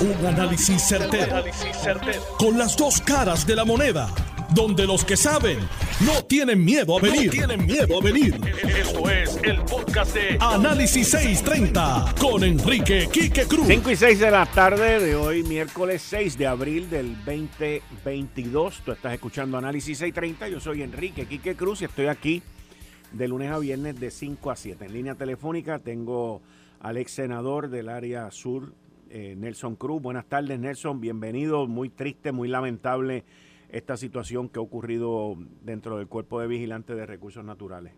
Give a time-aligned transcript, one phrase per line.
[0.00, 1.44] Un análisis certero,
[2.38, 4.08] Con las dos caras de la moneda.
[4.54, 5.58] Donde los que saben
[6.06, 7.30] no tienen miedo a venir.
[7.30, 8.34] tienen miedo a venir.
[8.66, 13.66] Esto es el podcast de Análisis 630 con Enrique Quique Cruz.
[13.66, 18.80] 5 y 6 de la tarde de hoy, miércoles 6 de abril del 2022.
[18.82, 20.48] Tú estás escuchando Análisis 630.
[20.48, 22.42] Yo soy Enrique Quique Cruz y estoy aquí
[23.12, 24.86] de lunes a viernes de 5 a 7.
[24.86, 26.40] En línea telefónica tengo
[26.80, 28.72] al ex senador del área sur
[29.10, 30.00] eh, Nelson Cruz.
[30.00, 31.00] Buenas tardes, Nelson.
[31.00, 31.66] Bienvenido.
[31.66, 33.24] Muy triste, muy lamentable
[33.68, 37.92] esta situación que ha ocurrido dentro del Cuerpo de Vigilantes de Recursos Naturales.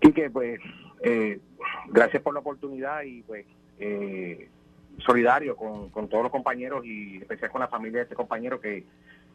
[0.00, 0.60] Quique, pues,
[1.02, 1.40] eh,
[1.88, 3.46] gracias por la oportunidad y, pues,
[3.78, 4.48] eh,
[4.98, 8.84] solidario con, todos los compañeros y especial con la familia de este compañero que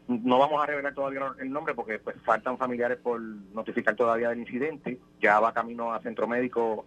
[0.06, 4.38] no vamos a revelar todavía el nombre porque pues faltan familiares por notificar todavía del
[4.38, 4.98] incidente.
[5.20, 6.86] Ya va camino a centro médico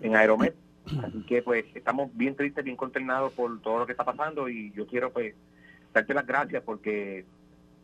[0.00, 0.54] en Aeromet
[0.86, 4.72] Así que pues estamos bien tristes, bien consternados por todo lo que está pasando y
[4.72, 5.34] yo quiero pues
[5.92, 7.24] darte las gracias porque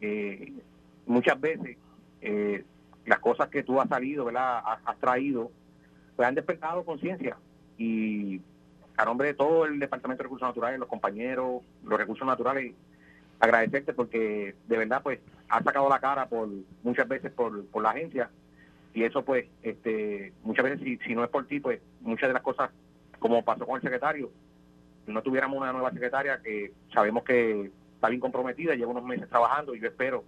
[0.01, 0.53] eh,
[1.07, 1.77] muchas veces
[2.21, 2.65] eh,
[3.05, 4.63] las cosas que tú has salido, ¿verdad?
[4.85, 5.51] Has, traído,
[6.17, 7.37] pues han despertado conciencia
[7.79, 8.41] y
[8.97, 12.75] a nombre de todo el Departamento de Recursos Naturales, los compañeros, los recursos naturales,
[13.39, 16.49] agradecerte porque de verdad pues has sacado la cara por
[16.83, 18.31] muchas veces por, por la agencia
[18.95, 22.33] y eso pues este muchas veces si, si no es por ti pues muchas de
[22.33, 22.71] las cosas
[23.29, 24.31] como pasó con el secretario,
[25.07, 29.75] no tuviéramos una nueva secretaria que sabemos que está bien comprometida, lleva unos meses trabajando
[29.75, 30.25] y yo espero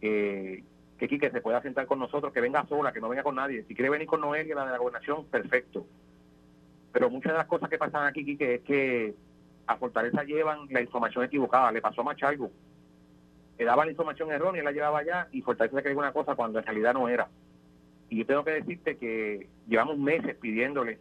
[0.00, 0.64] que,
[0.98, 3.64] que Quique se pueda sentar con nosotros, que venga sola, que no venga con nadie.
[3.64, 5.86] Si quiere venir con Noelia, la de la gobernación, perfecto.
[6.92, 9.14] Pero muchas de las cosas que pasan aquí, Quique, es que
[9.66, 11.72] a Fortaleza llevan la información equivocada.
[11.72, 12.50] Le pasó a Machalgo.
[13.58, 16.64] Le daba la información errónea, la llevaba allá y Fortaleza creía una cosa cuando en
[16.64, 17.28] realidad no era.
[18.08, 20.98] Y yo tengo que decirte que llevamos meses pidiéndole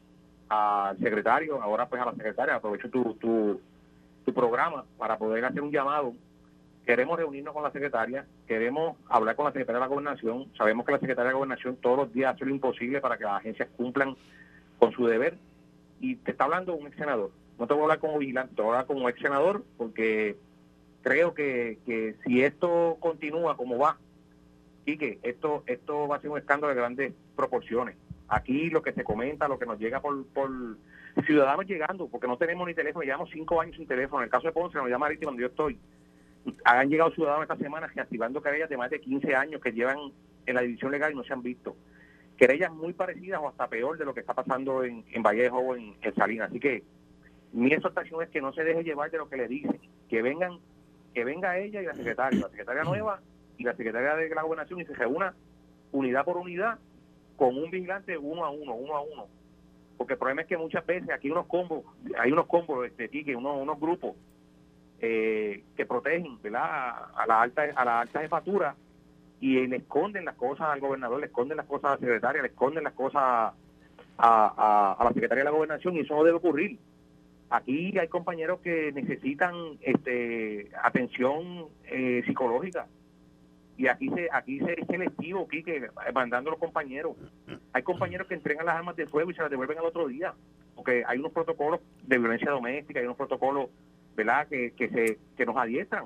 [0.53, 3.61] al secretario, ahora pues a la secretaria, aprovecho tu, tu,
[4.25, 6.13] tu programa para poder hacer un llamado.
[6.85, 10.47] Queremos reunirnos con la secretaria, queremos hablar con la secretaria de la gobernación.
[10.57, 13.23] Sabemos que la secretaria de la gobernación todos los días hace lo imposible para que
[13.23, 14.15] las agencias cumplan
[14.79, 15.37] con su deber.
[16.01, 17.31] Y te está hablando un ex senador.
[17.57, 20.35] No te voy a hablar como vigilante, te voy a hablar como ex senador porque
[21.01, 23.97] creo que, que si esto continúa como va,
[24.85, 27.95] y que esto, esto va a ser un escándalo de grandes proporciones.
[28.33, 30.49] Aquí lo que se comenta, lo que nos llega por, por
[31.25, 34.21] ciudadanos llegando, porque no tenemos ni teléfono, llevamos cinco años sin teléfono.
[34.21, 35.77] En el caso de Ponce, en la marítima donde yo estoy,
[36.65, 39.97] han llegado ciudadanos esta semana activando querellas de más de 15 años que llevan
[40.47, 41.75] en la división legal y no se han visto.
[42.35, 45.75] Querellas muy parecidas o hasta peor de lo que está pasando en, en Vallejo o
[45.75, 46.49] en, Salinas.
[46.49, 46.83] Así que
[47.51, 49.79] mi exhortación es que no se deje llevar de lo que le dicen,
[50.09, 50.57] que vengan,
[51.13, 53.21] que venga ella y la secretaria, la secretaria nueva
[53.59, 55.35] y la secretaria de la gobernación y se reúna
[55.91, 56.79] unidad por unidad
[57.43, 59.27] con un vigilante uno a uno, uno a uno.
[59.97, 61.83] Porque el problema es que muchas veces aquí unos combos,
[62.17, 64.15] hay unos combos, este, que unos, unos grupos
[65.01, 66.61] eh, que protegen ¿verdad?
[67.13, 68.77] a la alta a la alta jefatura
[69.41, 72.47] y le esconden las cosas al gobernador, le esconden las cosas a la secretaria, le
[72.47, 73.53] esconden las cosas a,
[74.17, 76.79] a, la secretaria de la gobernación y eso no debe ocurrir.
[77.49, 82.87] Aquí hay compañeros que necesitan este, atención eh, psicológica
[83.77, 87.15] y aquí se aquí se es selectivo aquí que mandando a los compañeros.
[87.73, 90.33] Hay compañeros que entregan las armas de fuego y se las devuelven al otro día
[90.75, 93.69] porque hay unos protocolos de violencia doméstica hay unos protocolos
[94.15, 96.05] verdad que, que se que nos adiestran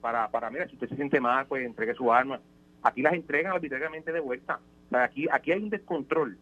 [0.00, 2.40] para para mira si usted se siente mal pues entregue su arma.
[2.82, 4.60] Aquí las entregan arbitrariamente de vuelta.
[4.92, 6.36] Aquí aquí hay un descontrol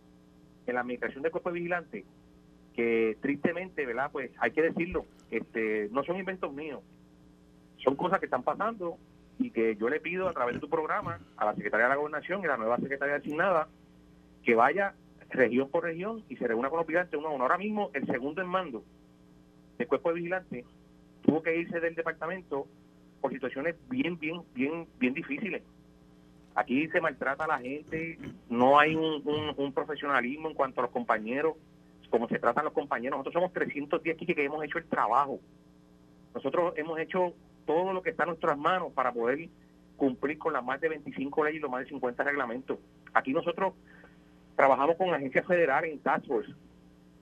[0.66, 2.05] en la administración del cuerpo de vigilante
[2.75, 6.81] que tristemente verdad pues hay que decirlo este no son inventos míos.
[7.77, 8.97] Son cosas que están pasando
[9.43, 11.97] y que yo le pido a través de tu programa a la Secretaría de la
[11.97, 13.69] Gobernación y a la nueva Secretaría asignada
[14.45, 14.95] que vaya
[15.31, 17.45] región por región y se reúna con los vigilantes uno a uno.
[17.45, 18.85] Ahora mismo el segundo en mando
[19.79, 20.65] del cuerpo de vigilantes
[21.23, 22.67] tuvo que irse del departamento
[23.21, 25.63] por situaciones bien, bien, bien, bien difíciles.
[26.55, 28.19] Aquí se maltrata a la gente,
[28.51, 31.55] no hay un, un, profesionalismo en cuanto a los compañeros,
[32.11, 33.19] como se tratan los compañeros.
[33.19, 35.41] Nosotros somos 310 aquí que hemos hecho el trabajo.
[36.35, 37.33] Nosotros hemos hecho
[37.67, 39.49] todo lo que está en nuestras manos para poder
[39.97, 42.79] cumplir con las más de 25 leyes y los más de 50 reglamentos.
[43.14, 43.75] Aquí nosotros
[44.56, 46.53] trabajamos con agencias federales en Task Force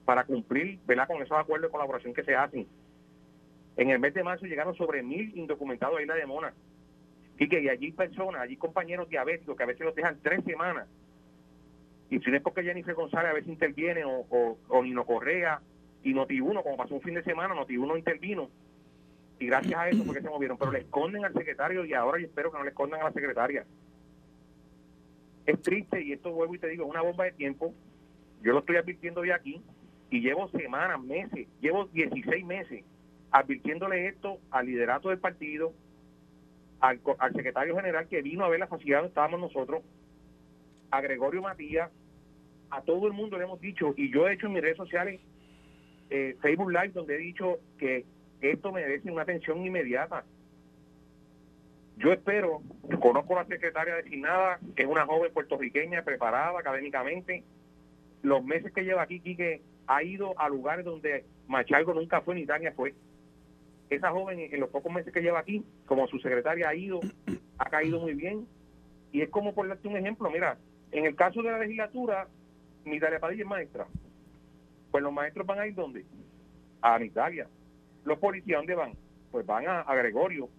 [0.05, 1.07] para cumplir ¿verdad?
[1.07, 2.67] con esos acuerdos de colaboración que se hacen.
[3.77, 6.53] En el mes de marzo llegaron sobre mil indocumentados a Isla de Mona.
[7.37, 10.87] Y que allí personas, allí compañeros diabéticos que a veces los dejan tres semanas.
[12.09, 15.61] Y si no es porque Jennifer González a veces interviene o, o, o Nino Correa
[16.03, 18.49] y Noti1, como pasó un fin de semana, Noti1 intervino
[19.41, 22.27] y gracias a eso porque se movieron, pero le esconden al secretario y ahora yo
[22.27, 23.65] espero que no le escondan a la secretaria.
[25.47, 27.73] Es triste y esto vuelvo y te digo, es una bomba de tiempo.
[28.43, 29.59] Yo lo estoy advirtiendo de aquí
[30.11, 32.85] y llevo semanas, meses, llevo 16 meses
[33.31, 35.73] advirtiéndole esto al liderato del partido,
[36.79, 39.81] al, al secretario general que vino a ver la facilidad estábamos nosotros,
[40.91, 41.89] a Gregorio Matías,
[42.69, 45.19] a todo el mundo le hemos dicho, y yo he hecho en mis redes sociales
[46.11, 48.05] eh, Facebook Live donde he dicho que
[48.41, 50.23] esto merece una atención inmediata.
[51.97, 52.61] Yo espero,
[52.99, 57.43] conozco a la secretaria designada, que es una joven puertorriqueña preparada académicamente.
[58.23, 62.45] Los meses que lleva aquí, Quique, ha ido a lugares donde Machalgo nunca fue ni
[62.45, 62.95] Tania fue.
[63.89, 67.01] Esa joven, en los pocos meses que lleva aquí, como su secretaria ha ido,
[67.57, 68.47] ha caído muy bien.
[69.11, 70.57] Y es como por darte un ejemplo, mira,
[70.91, 72.27] en el caso de la legislatura,
[72.85, 73.85] mi Padilla es maestra.
[74.89, 76.05] Pues los maestros van a ir ¿dónde?
[76.81, 77.47] A Italia.
[78.03, 78.93] Los policías, ¿dónde van?
[79.31, 80.49] Pues van a, Gregorio.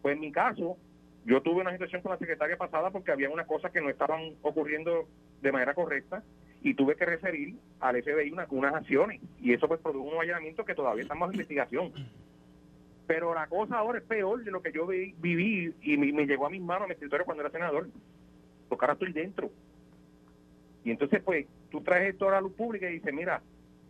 [0.00, 0.76] Pues en mi caso,
[1.24, 4.34] yo tuve una situación con la secretaria pasada porque había unas cosas que no estaban
[4.42, 5.08] ocurriendo
[5.40, 6.22] de manera correcta
[6.62, 9.20] y tuve que referir al FBI una, unas acciones.
[9.40, 11.92] Y eso pues produjo un allanamiento que todavía estamos en investigación.
[13.06, 16.50] Pero la cosa ahora es peor de lo que yo viví y me, llegó a
[16.50, 17.88] mis manos a mi escritorio cuando era senador.
[18.68, 19.50] Porque ahora estoy dentro.
[20.84, 23.42] Y entonces, pues, tú traes esto a la luz pública y dices, mira,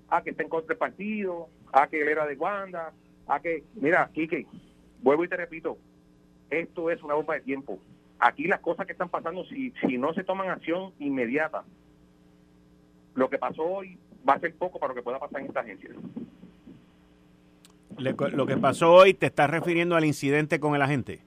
[0.08, 2.92] a que está en contra del partido, a que él era de Wanda,
[3.26, 4.46] a que, mira, Quique,
[5.02, 5.78] vuelvo y te repito,
[6.50, 7.78] esto es una bomba de tiempo.
[8.18, 11.64] Aquí las cosas que están pasando, si, si no se toman acción inmediata,
[13.14, 13.98] lo que pasó hoy
[14.28, 15.90] va a ser poco para lo que pueda pasar en esta agencia.
[17.98, 21.20] lo que pasó hoy, ¿te estás refiriendo al incidente con el agente?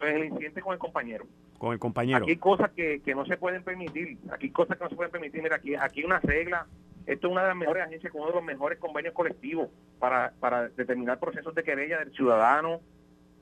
[0.00, 1.26] el incidente con el compañero.
[1.58, 2.24] Con el compañero.
[2.24, 4.16] Aquí hay cosas que, que no se pueden permitir.
[4.30, 5.42] Aquí hay cosas que no se pueden permitir.
[5.42, 6.66] Mira, aquí, aquí hay una regla
[7.12, 9.68] esto es una de las mejores agencias con uno de los mejores convenios colectivos
[9.98, 12.80] para, para determinar procesos de querella del ciudadano,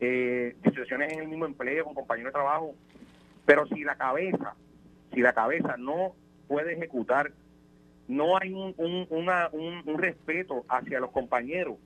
[0.01, 2.75] eh, situaciones en el mismo empleo, con compañeros de trabajo.
[3.45, 4.55] Pero si la cabeza,
[5.13, 6.15] si la cabeza no
[6.47, 7.31] puede ejecutar,
[8.07, 11.77] no hay un, un, una, un, respeto hacia los compañeros.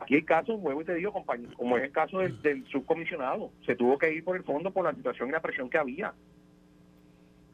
[0.00, 3.76] Aquí hay casos, nuevo y te digo, compañero, como es el caso del subcomisionado, se
[3.76, 6.14] tuvo que ir por el fondo por la situación y la presión que había.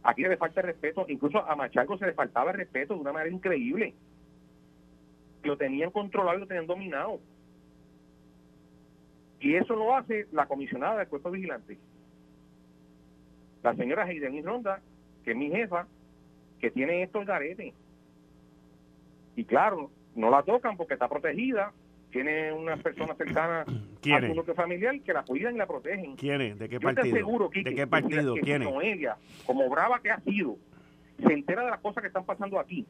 [0.08, 3.92] Aquí le falta respeto, incluso a Machalgo se le faltaba respeto de una manera increíble.
[5.42, 7.20] Lo tenían controlado lo tenían dominado.
[9.38, 11.76] Y eso lo hace la comisionada del cuerpo vigilante.
[13.62, 14.80] La señora Heiden Ronda,
[15.26, 15.86] que es mi jefa,
[16.58, 17.74] que tiene esto el garete.
[19.36, 21.74] Y claro, no la tocan porque está protegida,
[22.10, 26.16] tiene una persona cercana a su núcleo familiar que la cuidan y la protegen.
[26.16, 27.04] ¿Quién ¿De qué partido?
[27.04, 28.34] Yo te aseguro, ¿De qué partido?
[28.34, 28.64] Que, ¿Quién
[29.44, 30.56] como brava que ha sido,
[31.24, 32.86] se entera de las cosas que están pasando aquí.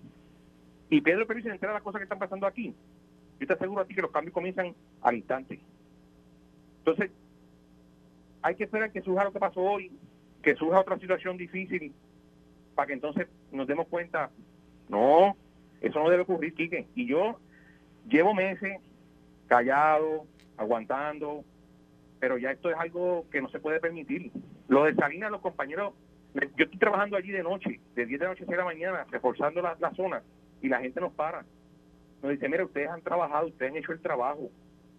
[0.91, 2.75] Y Pedro Pérez se entera de las cosas que están pasando aquí.
[3.41, 5.61] Yo te aseguro a ti que los cambios comienzan al instante.
[6.79, 7.11] Entonces,
[8.43, 9.91] hay que esperar que surja lo que pasó hoy,
[10.43, 11.93] que surja otra situación difícil,
[12.75, 14.31] para que entonces nos demos cuenta,
[14.89, 15.37] no,
[15.81, 16.87] eso no debe ocurrir, Quique.
[16.95, 17.39] Y yo
[18.09, 18.79] llevo meses
[19.49, 21.45] callado, aguantando,
[22.21, 24.31] pero ya esto es algo que no se puede permitir.
[24.69, 25.95] Lo de Salinas, los compañeros,
[26.35, 28.65] yo estoy trabajando allí de noche, de 10 de la noche a 6 de la
[28.65, 30.23] mañana, reforzando la, zona,
[30.61, 31.45] y la gente nos para.
[32.23, 34.51] Nos dice, mire, ustedes han trabajado, ustedes han hecho el trabajo.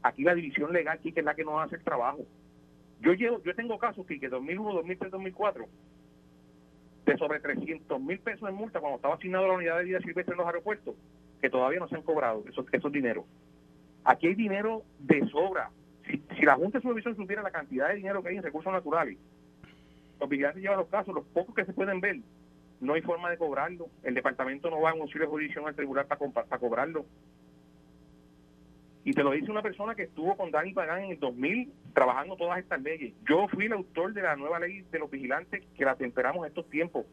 [0.02, 2.26] Aquí la división legal, aquí que es la que nos hace el trabajo.
[3.02, 5.66] Yo llevo, yo tengo casos, que 2001, 2003, 2004,
[7.06, 10.00] de sobre 300 mil pesos en multa cuando estaba asignado a la unidad de vida
[10.00, 10.96] silvestre en los aeropuertos,
[11.42, 13.26] que todavía no se han cobrado esos, esos dineros.
[14.04, 15.72] Aquí hay dinero de sobra.
[16.08, 19.18] Si, la Junta de Supervisión supiera la cantidad de dinero que hay en recursos naturales,
[20.20, 22.18] los vigilantes llevan los casos, los pocos que se pueden ver,
[22.82, 23.88] no hay forma de cobrarlo.
[24.04, 27.06] El departamento no va a un de jurisdicción al tribunal para, cobrarlo.
[29.04, 32.36] Y te lo dice una persona que estuvo con Dani Pagán en el 2000 trabajando
[32.36, 33.14] todas estas leyes.
[33.28, 36.70] Yo fui el autor de la nueva ley de los vigilantes que la temperamos estos
[36.70, 37.06] tiempos.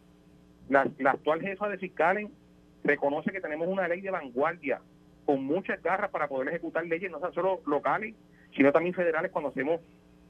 [0.68, 2.28] La, la actual jefa de fiscales
[2.84, 4.80] reconoce que tenemos una ley de vanguardia
[5.26, 8.14] con muchas garras para poder ejecutar leyes, no solo locales,
[8.54, 9.80] sino también federales cuando hacemos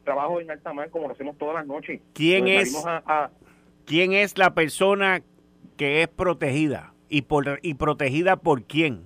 [0.05, 2.01] trabajo en alta mar como lo hacemos todas las noches.
[2.15, 2.85] ¿Quién es,
[3.85, 5.23] ¿quién es la persona
[5.77, 6.95] que es protegida?
[7.09, 9.03] ¿Y, por, y protegida por quién?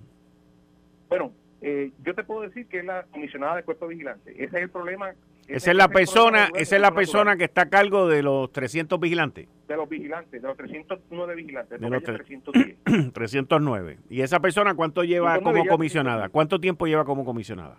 [1.08, 4.32] Bueno, eh, yo te puedo decir que es la comisionada del cuerpo vigilante.
[4.32, 5.12] Ese es el problema
[5.50, 8.98] esa es la persona, esa es la persona que está a cargo de los 300
[9.00, 9.48] vigilantes.
[9.66, 13.12] De los vigilantes, de los 309 vigilantes, de, los 310.
[13.12, 13.98] 309.
[14.10, 16.28] ¿Y esa persona cuánto lleva como comisionada?
[16.28, 17.78] ¿Cuánto tiempo lleva como comisionada?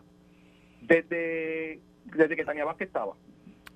[0.82, 3.14] Desde, desde que Tania Vázquez estaba.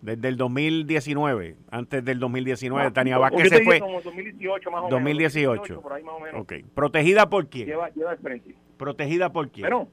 [0.01, 3.79] Desde el 2019, antes del 2019, ah, Tania Vázquez se fue.
[3.79, 4.91] Como 2018 más o 2018.
[4.91, 5.71] menos.
[5.71, 5.81] 2018.
[5.81, 6.41] por ahí más o menos.
[6.41, 6.53] Ok.
[6.73, 7.67] ¿Protegida por quién?
[7.67, 8.55] Lleva, lleva el frente.
[8.77, 9.63] ¿Protegida por quién?
[9.63, 9.87] Bueno,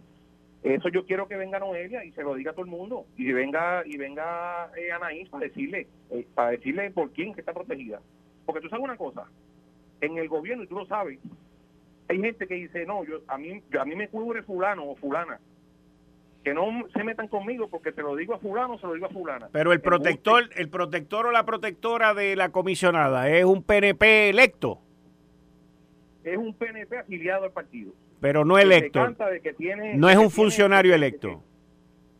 [0.62, 3.06] eso yo quiero que venga Noelia y se lo diga a todo el mundo.
[3.16, 7.52] Y venga y venga eh, Anaís para decirle, eh, para decirle por quién que está
[7.52, 8.00] protegida.
[8.46, 9.26] Porque tú sabes una cosa,
[10.00, 11.18] en el gobierno, y tú lo sabes,
[12.08, 15.40] hay gente que dice, no, yo a mí, a mí me cubre fulano o fulana.
[16.44, 19.10] Que no se metan conmigo porque te lo digo a fulano, se lo digo a
[19.10, 19.48] fulana.
[19.52, 24.80] Pero el protector, el protector o la protectora de la comisionada es un PNP electo.
[26.24, 27.92] Es un PNP afiliado al partido.
[28.22, 29.14] Pero no electo.
[29.96, 31.42] no es un funcionario electo.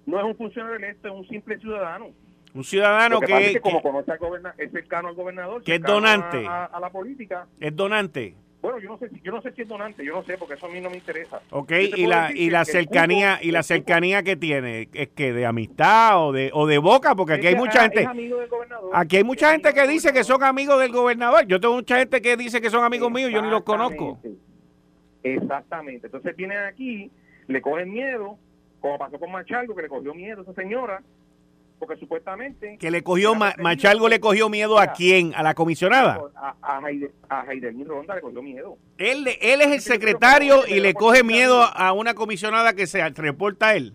[0.05, 2.09] No es un funcionario electo, es un simple ciudadano.
[2.55, 4.19] Un ciudadano que, como conoce al
[4.59, 7.47] es cercano al gobernador, que es donante a, la política.
[7.61, 8.35] Es donante.
[8.61, 10.67] Bueno, yo no sé, yo no sé si es donante, yo no sé porque eso
[10.67, 11.41] a mí no me interesa.
[11.51, 16.21] Ok, y la y la cercanía y la cercanía que tiene es que de amistad
[16.21, 18.09] o de o de boca, porque aquí hay mucha gente.
[18.93, 21.47] Aquí hay mucha gente que dice que son amigos del gobernador.
[21.47, 24.19] Yo tengo mucha gente que dice que son amigos míos, yo ni los conozco.
[25.23, 26.07] Exactamente.
[26.09, 27.11] Entonces vienen aquí,
[27.47, 28.39] le cogen miedo,
[28.81, 31.03] como pasó con Machalgo, que le cogió miedo a esa señora,
[31.79, 32.77] porque supuestamente...
[32.79, 36.21] Que le cogió, Machalgo le cogió miedo a quién, a la comisionada.
[36.37, 36.79] A, a,
[37.29, 37.45] a
[37.87, 38.79] Ronda le cogió miedo.
[38.99, 43.69] Él, él es el secretario y le coge miedo a una comisionada que se reporta
[43.69, 43.95] a él.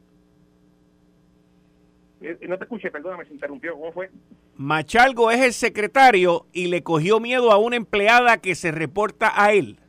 [2.22, 3.74] Eh, no te escuché, perdóname, se interrumpió.
[3.76, 4.10] ¿Cómo fue?
[4.56, 9.54] Machalgo es el secretario y le cogió miedo a una empleada que se reporta a
[9.54, 9.80] él.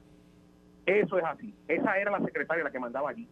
[0.88, 1.54] Eso es así.
[1.68, 3.28] Esa era la secretaria la que mandaba allí.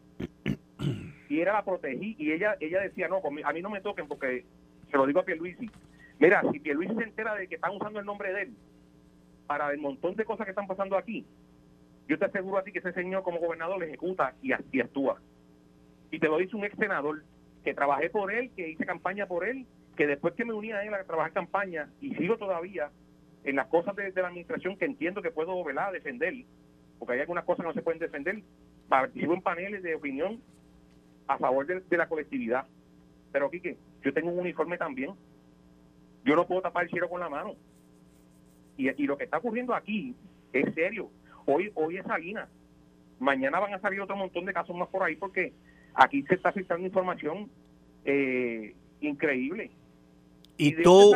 [1.31, 4.45] Y era la protegí y ella ella decía, no, a mí no me toquen porque
[4.91, 5.71] se lo digo a Pierluisi.
[6.19, 8.57] Mira, si Pierluisi se entera de que están usando el nombre de él
[9.47, 11.25] para el montón de cosas que están pasando aquí,
[12.07, 15.19] yo te aseguro a ti que ese señor como gobernador le ejecuta y, y actúa.
[16.11, 17.25] Y te lo dice un ex senador
[17.65, 20.85] que trabajé por él, que hice campaña por él, que después que me uní a
[20.85, 22.91] él a trabajar campaña y sigo todavía
[23.45, 25.93] en las cosas de, la administración que entiendo que puedo ¿verdad?
[25.93, 26.35] defender,
[26.99, 28.43] porque hay algunas cosas que no se pueden defender.
[28.89, 30.41] Participo en paneles de opinión
[31.27, 32.67] a favor de, la colectividad.
[33.33, 35.11] Pero, Quique, yo tengo un uniforme también.
[36.25, 37.55] Yo no puedo tapar el cielo con la mano.
[38.77, 40.15] Y, y lo que está ocurriendo aquí
[40.53, 41.11] es serio.
[41.47, 42.49] Hoy, hoy es Salinas.
[43.19, 45.53] Mañana van a salir otro montón de casos más por ahí porque
[45.95, 47.51] aquí se está filtrando información
[48.05, 49.71] eh, increíble.
[50.59, 51.15] Y, tú,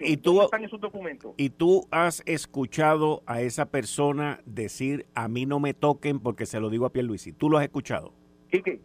[0.00, 1.34] y tú, están esos documentos?
[1.36, 6.58] Y tú has escuchado a esa persona decir, a mí no me toquen porque se
[6.58, 7.32] lo digo a Pierluisi.
[7.32, 8.14] ¿Tú lo has escuchado?
[8.50, 8.80] Quique,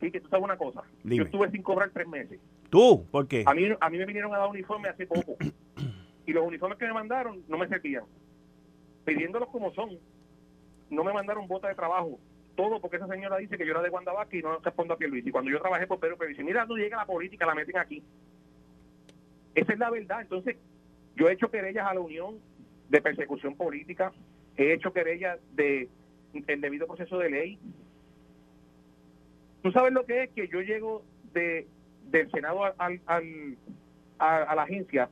[0.00, 0.82] Quique, tú sabes una cosa.
[1.04, 2.40] Yo estuve sin cobrar tres meses.
[2.70, 3.06] ¿Tú?
[3.10, 3.44] ¿Por qué?
[3.46, 5.36] A mí, a mí me vinieron a dar uniforme hace poco.
[6.26, 8.04] y los uniformes que me mandaron no me servían.
[9.04, 9.98] Pidiéndolos como son.
[10.88, 12.18] No me mandaron botas de trabajo.
[12.54, 15.30] Todo porque esa señora dice que yo era de Guandabaque y no respondo a Pierluisi.
[15.30, 18.02] Cuando yo trabajé por Pedro dice mira, no llega la política, la meten aquí.
[19.56, 20.20] Esa es la verdad.
[20.20, 20.56] Entonces,
[21.16, 22.38] yo he hecho querellas a la Unión
[22.88, 24.12] de persecución política,
[24.56, 25.88] he hecho querellas de
[26.32, 27.58] debido proceso de ley.
[29.62, 31.66] ¿Tú sabes lo que es que yo llego de
[32.10, 33.56] del Senado al, al,
[34.18, 35.10] a, la agencia,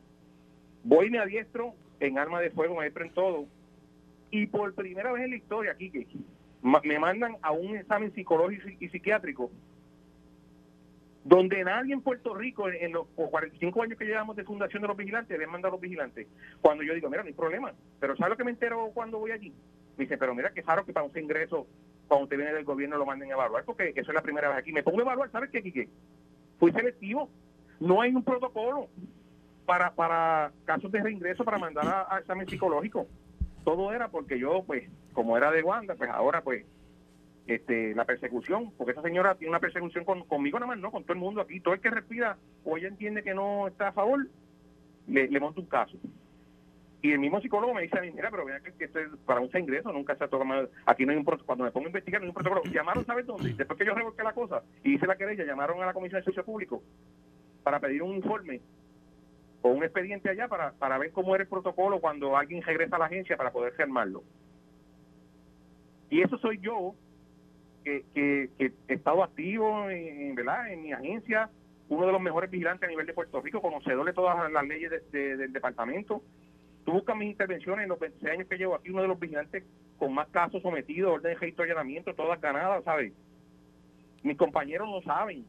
[0.84, 3.46] voy me adiestro en arma de fuego, me adiestro en todo,
[4.30, 5.90] y por primera vez en la historia, aquí
[6.62, 9.50] me mandan a un examen psicológico y psiquiátrico
[11.24, 14.96] donde nadie en Puerto Rico, en, los 45 años que llevamos de fundación de los
[14.96, 16.28] vigilantes, le manda a los vigilantes.
[16.60, 19.30] Cuando yo digo, mira, no hay problema, pero ¿sabes lo que me entero cuando voy
[19.30, 19.50] allí?
[19.96, 21.66] Me dice, pero mira, qué raro que para un ingreso,
[22.08, 24.58] cuando usted viene del gobierno, lo manden a evaluar, porque eso es la primera vez
[24.58, 24.70] aquí.
[24.70, 25.88] Me pongo a evaluar, ¿sabes qué, Quique?
[26.58, 27.30] Fui selectivo.
[27.80, 28.88] No hay un protocolo
[29.64, 33.06] para, para casos de reingreso para mandar a, a examen psicológico.
[33.64, 36.66] Todo era porque yo, pues, como era de Wanda, pues ahora, pues,
[37.46, 41.02] este, la persecución, porque esa señora tiene una persecución con, conmigo nada más, no, con
[41.02, 41.60] todo el mundo aquí.
[41.60, 44.26] Todo el que respira o ella entiende que no está a favor,
[45.06, 45.98] le, le monta un caso.
[47.02, 48.88] Y el mismo psicólogo me dice a mí, mira, pero vea que, que
[49.26, 51.86] para un ingreso nunca se ha tocado, aquí no hay un protocolo, cuando me pongo
[51.86, 52.62] a investigar no hay un protocolo.
[52.72, 53.52] Llamaron, ¿sabes dónde?
[53.52, 56.24] Después que yo revolqué la cosa y hice la querella, llamaron a la Comisión de
[56.24, 56.82] Servicio Público
[57.62, 58.62] para pedir un informe
[59.60, 63.00] o un expediente allá para, para ver cómo era el protocolo cuando alguien regresa a
[63.00, 64.22] la agencia para poder firmarlo.
[66.08, 66.94] Y eso soy yo
[67.84, 70.72] que, he estado activo en, ¿verdad?
[70.72, 71.50] en mi agencia,
[71.88, 74.90] uno de los mejores vigilantes a nivel de Puerto Rico, conocedor de todas las leyes
[75.12, 76.22] del departamento.
[76.84, 79.64] Tú buscas mis intervenciones en los 26 años que llevo aquí, uno de los vigilantes
[79.98, 83.12] con más casos sometidos, orden de allanamiento, todas ganadas, ¿sabes?
[84.22, 85.44] Mis compañeros no saben.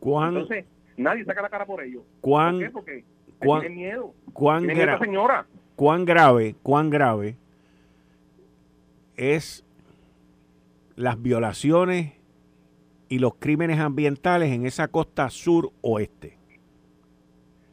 [0.00, 0.64] Entonces,
[0.96, 2.02] nadie saca la cara por ellos.
[2.20, 2.70] ¿Cuán, ¿Por qué?
[2.70, 3.04] Porque
[3.38, 4.14] cuán, miedo.
[4.32, 4.66] Cuán,
[5.00, 5.46] señora.
[5.76, 7.36] ¿Cuán grave, cuán grave
[9.16, 9.64] es
[10.96, 12.12] las violaciones
[13.08, 16.38] y los crímenes ambientales en esa costa sur oeste?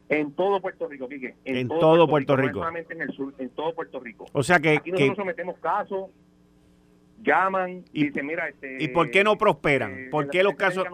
[0.08, 1.34] En todo Puerto Rico, Quique.
[1.44, 2.58] En, todo, Puerto, Rico.
[2.58, 4.26] No solamente en el sur, en todo Puerto Rico.
[4.32, 4.76] O sea que...
[4.76, 6.10] Aquí nosotros sometemos casos,
[7.22, 8.46] llaman y, dicen, mira...
[8.48, 9.92] Este, ¿Y por qué no prosperan?
[9.98, 10.86] Eh, ¿Por qué los casos...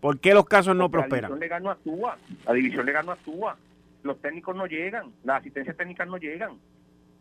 [0.00, 1.30] ¿Por qué los casos no prosperan?
[1.30, 2.18] La división legal no actúa.
[2.44, 3.56] La división legal no actúa.
[4.02, 5.12] Los técnicos no llegan.
[5.22, 6.58] Las asistencias técnicas no llegan.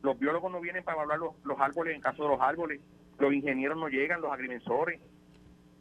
[0.01, 2.81] Los biólogos no vienen para evaluar los, los árboles en caso de los árboles
[3.19, 4.99] los ingenieros no llegan, los agrimensores.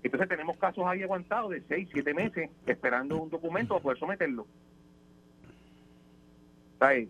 [0.03, 4.47] Entonces tenemos casos ahí aguantados de seis, siete meses esperando un documento para poder someterlo.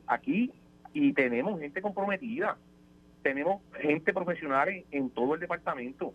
[0.06, 0.52] Aquí
[0.92, 2.56] y tenemos gente comprometida,
[3.22, 6.14] tenemos gente profesional en, todo el departamento,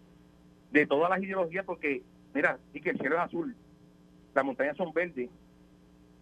[0.72, 2.01] de todas las ideologías, porque,
[2.34, 3.56] mira, y que el cielo es azul,
[4.34, 5.30] las montañas son verdes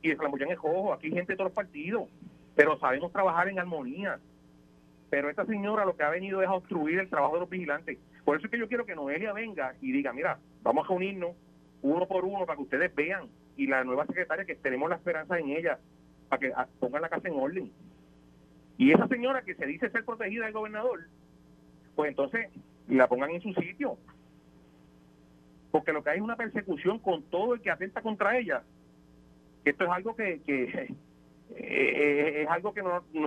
[0.02, 2.10] y el flamboyán es rojo, aquí hay gente de todos los partidos,
[2.56, 4.20] pero sabemos trabajar en armonía.
[5.10, 7.98] Pero esta señora lo que ha venido es a obstruir el trabajo de los vigilantes.
[8.26, 11.36] Por eso es que yo quiero que Noelia venga y diga, mira, vamos a reunirnos
[11.82, 15.40] uno por uno para que ustedes vean y la nueva secretaria que tenemos la esperanza
[15.40, 15.80] en ella
[16.28, 17.72] para que ah, pongan la casa en orden.
[18.78, 21.06] Y esa señora que se dice ser protegida del gobernador,
[21.96, 22.50] pues entonces
[22.88, 23.98] la pongan en su sitio.
[25.72, 28.64] Porque lo que hay es una persecución con todo el que atenta contra ella.
[29.66, 30.94] Esto es algo que, que
[31.56, 32.84] eh, es algo que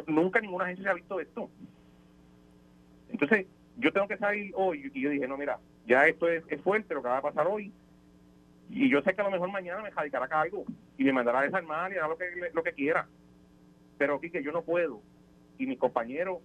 [0.07, 1.51] nunca ninguna agencia ha visto esto.
[3.09, 3.47] Entonces,
[3.77, 7.03] yo tengo que salir hoy y yo dije, no, mira, ya esto es, fuerte lo
[7.03, 7.73] que va a pasar hoy.
[8.69, 10.65] Y yo sé que a lo mejor mañana me jadicará algo
[10.97, 13.09] y me mandará a desarmar y hará lo que, lo que quiera.
[13.99, 15.01] Pero aquí que yo no puedo.
[15.59, 16.39] Y mis compañeros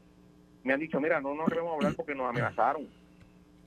[0.64, 2.88] me han dicho, mira, no nos debemos hablar porque nos amenazaron.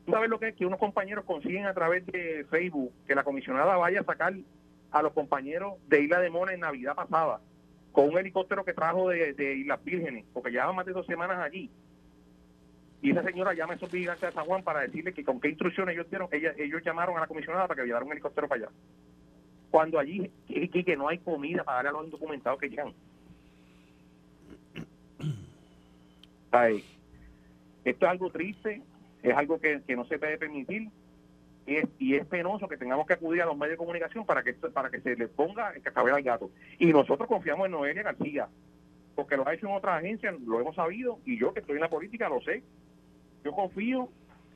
[0.04, 0.56] ¿Tú sabes lo que es?
[0.56, 4.34] Que unos compañeros consiguen a través de Facebook que la comisionada vaya a sacar
[4.90, 7.40] a los compañeros de Isla de Mona en Navidad pasada
[7.92, 11.38] con un helicóptero que trajo de, de Islas Vírgenes, porque llevaban más de dos semanas
[11.38, 11.70] allí
[13.00, 15.48] y esa señora llama a esos vigilantes de San Juan para decirle que con qué
[15.48, 18.72] instrucciones ellos dieron, ellos llamaron a la comisionada para que llevara un helicóptero para allá.
[19.70, 22.92] Cuando allí que, no hay comida para darle a los indocumentados que llegan.
[27.84, 28.82] esto es algo triste,
[29.22, 30.88] es algo que, no se puede permitir
[31.98, 34.90] y es, penoso que tengamos que acudir a los medios de comunicación para que para
[34.90, 36.50] que se les ponga el cascabel al gato.
[36.78, 38.48] Y nosotros confiamos en Noelia García,
[39.14, 41.82] porque lo ha hecho en otras agencias, lo hemos sabido, y yo que estoy en
[41.82, 42.62] la política lo sé.
[43.44, 44.08] Yo confío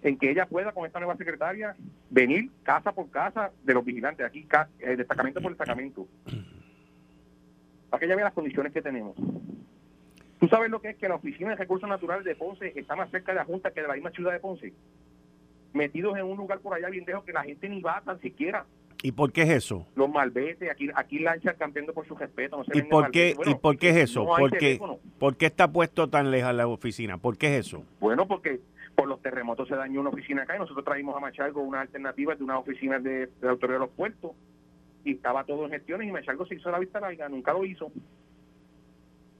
[0.02, 1.76] en que ella pueda con esta nueva secretaria
[2.10, 4.46] venir casa por casa de los vigilantes, aquí
[4.80, 6.08] eh, destacamento por destacamento,
[7.90, 9.16] para que ella vea las condiciones que tenemos.
[10.40, 13.10] ¿Tú sabes lo que es que la Oficina de Recursos Naturales de Ponce está más
[13.10, 14.72] cerca de la Junta que de la misma ciudad de Ponce?
[15.72, 18.66] Metidos en un lugar por allá bien lejos que la gente ni va tan siquiera.
[19.02, 19.86] ¿Y por qué es eso?
[19.96, 22.58] Los malbetes, aquí, aquí lanchan campeando por su respeto.
[22.58, 24.24] No ¿Y, por qué, ¿Y por qué es eso?
[24.24, 24.80] porque,
[25.18, 27.18] ¿Por qué está puesto tan lejos la oficina?
[27.18, 27.84] ¿Por qué es eso?
[27.98, 28.60] Bueno, porque
[28.94, 32.36] por los terremotos se dañó una oficina acá y nosotros traímos a Machalgo una alternativa
[32.36, 34.32] de una oficina de, de la autoridad de los puertos
[35.04, 37.90] y estaba todo en gestiones y Machalgo se hizo la vista larga, nunca lo hizo.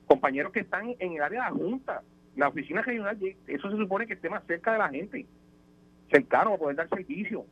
[0.06, 2.02] Compañeros que están en el área de la Junta,
[2.36, 5.26] la oficina regional, eso se supone que esté más cerca de la gente,
[6.12, 7.46] cercano para poder dar servicio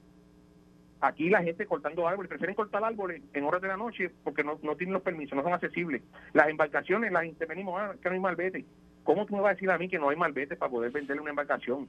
[1.01, 4.57] Aquí la gente cortando árboles, prefieren cortar árboles en horas de la noche porque no,
[4.77, 6.03] tienen los permisos, no son accesibles.
[6.35, 8.67] Las embarcaciones las intervenimos, ah, que no hay malvete.
[9.03, 11.23] ¿Cómo tú me vas a decir a mí que no hay malvete para poder venderle
[11.23, 11.89] una embarcación?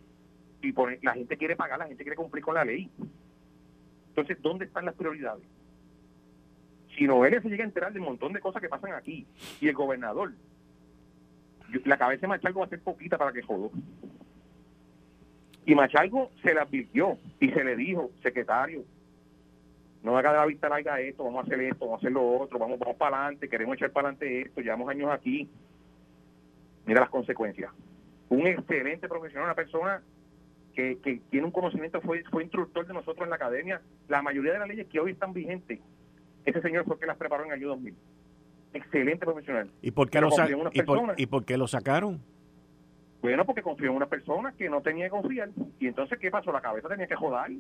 [0.62, 2.90] Y la gente quiere pagar, la gente quiere cumplir con la ley.
[4.10, 5.44] Entonces, ¿dónde están las prioridades?
[6.96, 9.28] Si Noelia se llega a enterar del montón de cosas que pasan aquí
[9.60, 10.32] y el gobernador,
[11.84, 13.72] la cabeza de Machalgo va a ser poquita para que jodó.
[15.72, 18.84] Y Machalgo se le advirtió y se le dijo, secretario,
[20.04, 22.42] no haga de la vista larga esto, vamos a hacer esto, vamos a hacer lo
[22.42, 25.50] otro, vamos, vamos para adelante, queremos echar para adelante esto, llevamos años aquí.
[26.86, 27.72] Mira las consecuencias.
[28.28, 30.04] Un excelente profesional, una persona
[30.76, 33.82] que, que tiene un conocimiento, fue, fue instructor de nosotros en la academia.
[34.10, 35.80] La mayoría de las leyes que hoy están vigentes,
[36.44, 37.96] ese señor fue el que las preparó en el año 2000.
[38.74, 39.72] Excelente profesional.
[39.82, 40.28] ¿Y por qué, lo,
[40.74, 42.20] ¿Y por, ¿Y por qué lo sacaron?
[43.22, 45.50] Bueno, porque confió en una persona que no tenía que confiar.
[45.80, 46.52] Y entonces, ¿qué pasó?
[46.52, 47.52] La cabeza tenía que joder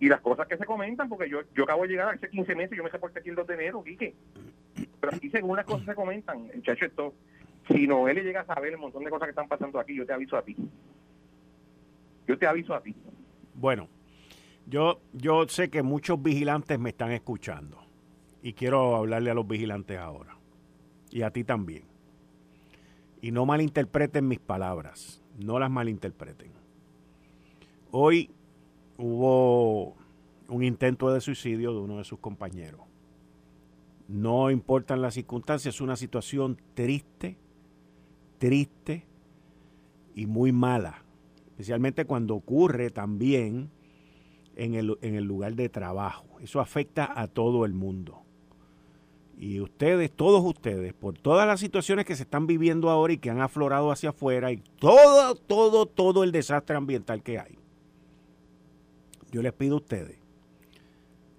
[0.00, 2.76] y las cosas que se comentan, porque yo, yo acabo de llegar hace 15 meses,
[2.76, 4.14] yo me reporté aquí el 2 de enero, Quique.
[5.00, 7.14] Pero aquí según las cosas se comentan, muchacho, esto,
[7.68, 10.04] si no él llega a saber el montón de cosas que están pasando aquí, yo
[10.04, 10.56] te aviso a ti.
[12.26, 12.94] Yo te aviso a ti.
[13.54, 13.88] Bueno,
[14.66, 17.78] yo, yo sé que muchos vigilantes me están escuchando
[18.42, 20.36] y quiero hablarle a los vigilantes ahora
[21.10, 21.93] y a ti también.
[23.24, 26.50] Y no malinterpreten mis palabras, no las malinterpreten.
[27.90, 28.30] Hoy
[28.98, 29.94] hubo
[30.48, 32.82] un intento de suicidio de uno de sus compañeros.
[34.08, 37.38] No importan las circunstancias, es una situación triste,
[38.36, 39.06] triste
[40.14, 41.02] y muy mala,
[41.46, 43.70] especialmente cuando ocurre también
[44.54, 46.26] en el, en el lugar de trabajo.
[46.42, 48.23] Eso afecta a todo el mundo.
[49.36, 53.30] Y ustedes, todos ustedes, por todas las situaciones que se están viviendo ahora y que
[53.30, 57.58] han aflorado hacia afuera y todo, todo, todo el desastre ambiental que hay
[59.34, 60.16] yo les pido a ustedes,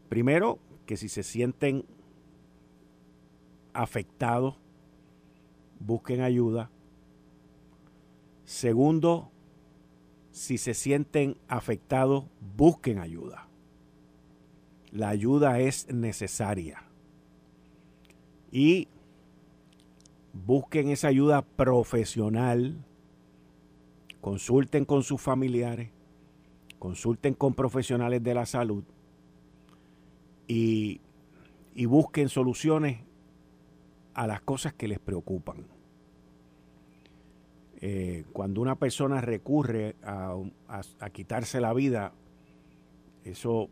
[0.10, 1.86] primero, que si se sienten
[3.72, 4.58] afectados,
[5.80, 6.70] busquen ayuda.
[8.44, 9.32] Segundo,
[10.32, 12.26] si se sienten afectados,
[12.58, 13.48] busquen ayuda.
[14.92, 16.84] La ayuda es necesaria.
[18.56, 18.88] Y
[20.32, 22.86] busquen esa ayuda profesional.
[24.22, 25.90] Consulten con sus familiares.
[26.80, 28.86] Consulten con profesionales de la salud.
[30.48, 31.02] Y,
[31.74, 33.02] y busquen soluciones
[34.14, 35.66] a las cosas que les preocupan.
[37.82, 40.38] Eh, cuando una persona recurre a,
[41.12, 42.14] quitarse la vida,
[43.26, 43.68] eso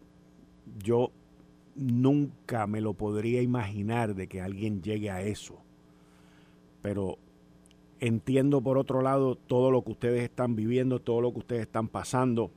[0.78, 1.10] yo
[1.76, 5.60] nunca me lo podría imaginar de que alguien llegue a eso.
[6.82, 7.18] Pero
[8.00, 11.88] entiendo por otro lado todo lo que ustedes están viviendo, todo lo que ustedes están
[11.88, 12.52] pasando.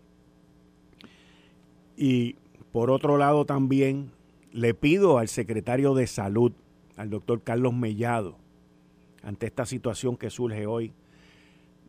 [1.96, 2.36] Y
[2.72, 4.10] por otro lado también
[4.52, 6.52] le pido al secretario de salud,
[6.96, 8.36] al doctor Carlos Mellado,
[9.22, 10.92] ante esta situación que surge hoy,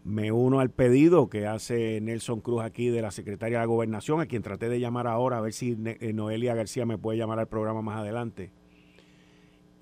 [0.08, 4.26] me uno al pedido que hace Nelson Cruz aquí de la Secretaria de Gobernación, a
[4.26, 7.48] quien traté de llamar ahora, a ver si eh, Noelia García me puede llamar al
[7.48, 8.52] programa más adelante.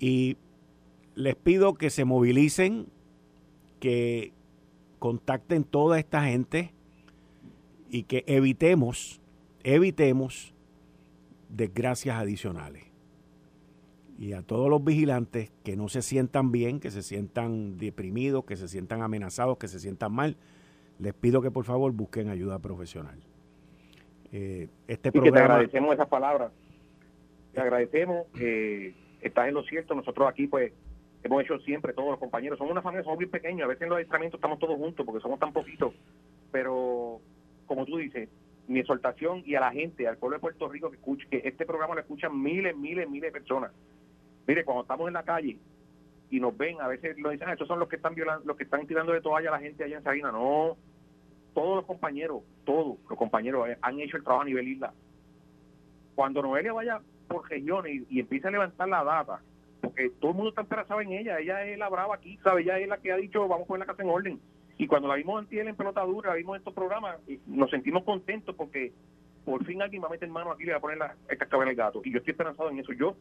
[0.00, 0.36] Y
[1.14, 2.88] les pido que se movilicen,
[3.78, 4.32] que
[4.98, 6.74] contacten toda esta gente
[7.88, 9.20] y que evitemos,
[9.62, 10.52] evitemos
[11.48, 12.85] desgracias adicionales
[14.18, 18.56] y a todos los vigilantes que no se sientan bien, que se sientan deprimidos, que
[18.56, 20.36] se sientan amenazados, que se sientan mal,
[20.98, 23.18] les pido que por favor busquen ayuda profesional.
[24.32, 26.52] Eh, este y que te agradecemos esas palabras.
[27.52, 28.26] Te agradecemos.
[28.40, 29.94] Eh, estás en lo cierto.
[29.94, 30.72] Nosotros aquí, pues,
[31.22, 32.58] hemos hecho siempre, todos los compañeros.
[32.58, 33.64] Somos una familia, somos bien pequeños.
[33.64, 35.92] A veces en los adiestramientos estamos todos juntos porque somos tan poquitos.
[36.50, 37.20] Pero,
[37.66, 38.30] como tú dices,
[38.66, 41.66] mi exhortación y a la gente, al pueblo de Puerto Rico que escuche, que este
[41.66, 43.72] programa lo escuchan miles, miles, miles de personas.
[44.46, 45.58] Mire, cuando estamos en la calle
[46.30, 48.56] y nos ven, a veces nos dicen, ah, estos son los que están violando, los
[48.56, 50.32] que están tirando de toalla a la gente allá en Sabina.
[50.32, 50.76] No,
[51.54, 54.92] todos los compañeros, todos los compañeros han hecho el trabajo a nivel isla.
[56.14, 59.40] Cuando Noelia vaya por regiones y, empiece a levantar la data,
[59.80, 62.62] porque todo el mundo está interesado en ella, ella es la brava aquí, ¿sabe?
[62.62, 64.40] Ella es la que ha dicho, vamos a poner la casa en orden.
[64.78, 68.54] Y cuando la vimos antiel en pelotadura, la vimos en estos programas, nos sentimos contentos
[68.54, 68.92] porque
[69.44, 71.38] por fin alguien va a meter mano aquí y le va a poner la, el
[71.38, 72.02] cascabel el gato.
[72.04, 72.92] Y yo estoy esperanzado en eso.
[72.92, 73.16] Yo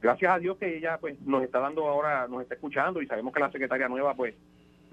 [0.00, 3.32] gracias a Dios que ella pues nos está dando ahora, nos está escuchando y sabemos
[3.32, 4.34] que la secretaria nueva pues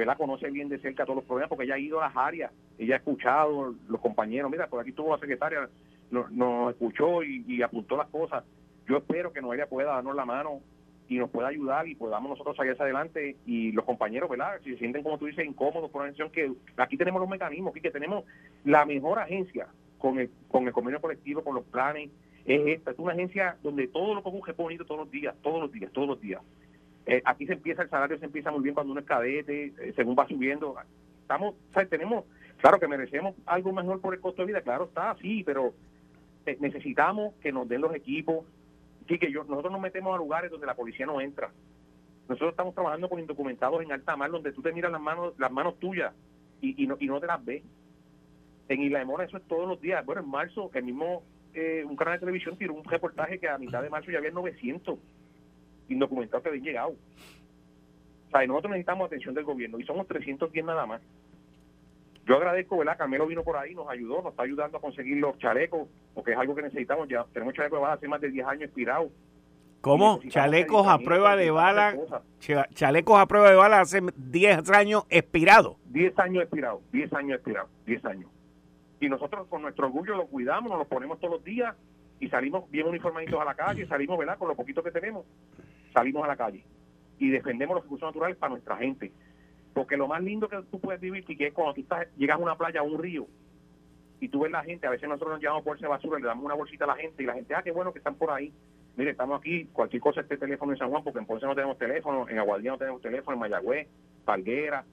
[0.06, 2.52] la conoce bien de cerca todos los problemas porque ella ha ido a las áreas,
[2.78, 5.70] ella ha escuchado los compañeros, mira, por aquí tuvo la secretaria,
[6.12, 8.44] nos, escuchó y, apuntó las cosas.
[8.88, 10.62] Yo espero que Noelia pueda darnos la mano
[11.10, 14.60] y nos pueda ayudar y podamos nosotros salir hacia adelante y los compañeros, ¿verdad?
[14.64, 17.72] Si se sienten, como tú dices, incómodos por una decisión que aquí tenemos los mecanismos,
[17.72, 18.24] aquí que tenemos
[18.64, 19.68] la mejor agencia
[19.98, 22.10] con el, con el convenio colectivo, con los planes,
[22.48, 25.72] es esta, es una agencia donde todo lo es bonito todos los días, todos los
[25.72, 26.42] días, todos los días.
[27.06, 29.94] Eh, aquí se empieza, el salario se empieza muy bien cuando uno es cadete, eh,
[29.96, 30.76] según va subiendo.
[31.22, 31.56] Estamos,
[31.90, 32.24] tenemos,
[32.58, 35.74] claro que merecemos algo mejor por el costo de vida, claro está, sí, pero
[36.46, 38.46] eh, necesitamos que nos den los equipos.
[39.10, 41.52] Sí, que yo, nosotros nos metemos a lugares donde la policía no entra.
[42.30, 45.52] Nosotros estamos trabajando con indocumentados en alta mar, donde tú te miras las manos, las
[45.52, 46.14] manos tuyas
[46.62, 47.64] y, y, no, y no te las ves.
[48.70, 50.06] En Isla de Mora eso es todos los días.
[50.06, 51.24] Bueno, en marzo, el mismo
[51.58, 54.30] eh, un canal de televisión tiró un reportaje que a mitad de marzo ya había
[54.30, 55.00] 900
[55.90, 56.90] indocumentados que habían llegado.
[56.90, 61.02] O sea, nosotros necesitamos atención del gobierno y somos 310 nada más.
[62.28, 62.98] Yo agradezco, ¿verdad?
[62.98, 66.38] Carmelo vino por ahí, nos ayudó, nos está ayudando a conseguir los chalecos, porque es
[66.38, 67.08] algo que necesitamos.
[67.08, 69.12] Ya tenemos chalecos de bala hace más de 10 años expirados.
[69.82, 70.20] ¿Cómo?
[70.28, 71.96] Chalecos a prueba de bala.
[72.76, 75.78] Chalecos a prueba de bala hace 10 años expirados.
[75.86, 78.30] 10 años expirados, 10 años expirados, 10 años.
[79.00, 81.76] Y nosotros con nuestro orgullo lo cuidamos, nos lo ponemos todos los días
[82.20, 84.38] y salimos bien uniformaditos a la calle, salimos, ¿verdad?
[84.38, 85.26] Con lo poquito que tenemos,
[85.94, 86.64] salimos a la calle
[87.20, 89.12] y defendemos los recursos naturales para nuestra gente.
[89.74, 91.86] Porque lo más lindo que tú puedes vivir, que es cuando tú
[92.18, 93.28] llegas a una playa, a un río,
[94.20, 96.44] y tú ves la gente, a veces nosotros nos llevamos por esa basura, le damos
[96.44, 98.52] una bolsita a la gente y la gente, ah, qué bueno que están por ahí.
[98.96, 101.78] Mire, estamos aquí, cualquier cosa este teléfono en San Juan, porque en Ponce no tenemos
[101.78, 103.88] teléfono, en Aguadilla no tenemos teléfono, en Mayagüez,
[104.26, 104.84] Palguera,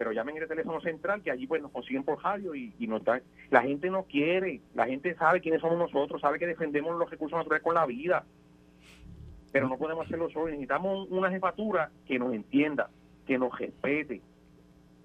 [0.00, 3.04] pero llamen el teléfono central que allí pues nos consiguen por radio y, y nos
[3.04, 3.22] traen.
[3.50, 7.36] La gente no quiere, la gente sabe quiénes somos nosotros, sabe que defendemos los recursos
[7.36, 8.24] naturales con la vida,
[9.52, 10.46] pero no podemos hacerlo solo.
[10.46, 12.88] Necesitamos una jefatura que nos entienda,
[13.26, 14.22] que nos respete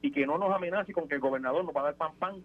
[0.02, 2.36] y que no nos amenace con que el gobernador nos va a dar pan pan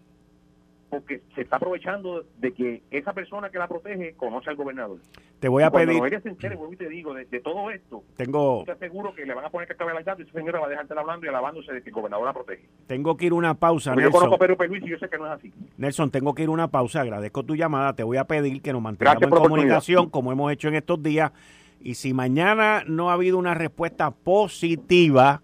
[0.91, 4.99] porque se está aprovechando de que esa persona que la protege conoce al gobernador.
[5.39, 5.97] Te voy a pedir.
[5.97, 8.63] Cuando se entere, vuelvo y te digo, de, todo esto, tengo.
[8.65, 10.69] Te aseguro que le van a poner que acabar la y esa señora va a
[10.69, 12.67] dejarte hablando y alabándose de que el gobernador la protege.
[12.87, 14.11] Tengo que ir una pausa, Nelson.
[14.11, 15.53] Yo conozco a Pedro Luis y yo sé que no es así.
[15.77, 16.99] Nelson, tengo que ir una pausa.
[16.99, 17.93] Agradezco tu llamada.
[17.93, 21.31] Te voy a pedir que nos mantengamos en comunicación, como hemos hecho en estos días.
[21.79, 25.41] Y si mañana no ha habido una respuesta positiva,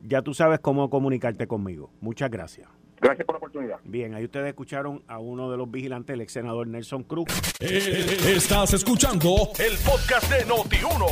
[0.00, 1.90] ya tú sabes cómo comunicarte conmigo.
[2.00, 2.75] Muchas gracias.
[3.00, 3.76] Gracias por la oportunidad.
[3.84, 7.26] Bien, ahí ustedes escucharon a uno de los vigilantes, el ex senador Nelson Cruz.
[7.60, 11.06] Eh, estás escuchando el podcast de Noti1.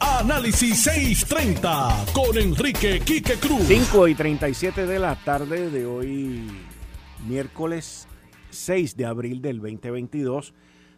[0.00, 3.62] Análisis 630 con Enrique Quique Cruz.
[3.66, 6.46] 5 y 37 de la tarde de hoy,
[7.26, 8.06] miércoles
[8.50, 10.54] 6 de abril del 2022.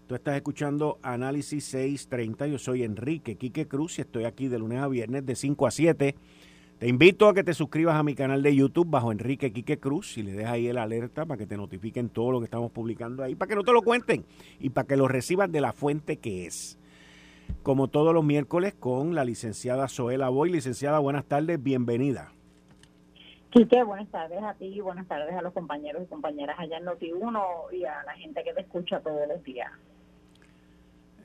[0.09, 2.49] Tú estás escuchando Análisis 630.
[2.49, 5.71] Yo soy Enrique Quique Cruz y estoy aquí de lunes a viernes de 5 a
[5.71, 6.17] 7
[6.83, 10.19] te invito a que te suscribas a mi canal de YouTube bajo Enrique Quique Cruz
[10.19, 13.23] y le dejas ahí el alerta para que te notifiquen todo lo que estamos publicando
[13.23, 14.25] ahí, para que no te lo cuenten
[14.59, 16.81] y para que lo recibas de la fuente que es.
[17.63, 20.51] Como todos los miércoles con la licenciada Zoela Boy.
[20.51, 22.33] Licenciada, buenas tardes, bienvenida.
[23.51, 26.87] Quique, buenas tardes a ti y buenas tardes a los compañeros y compañeras allá en
[26.87, 29.71] Noti1 y a la gente que te escucha todos los días.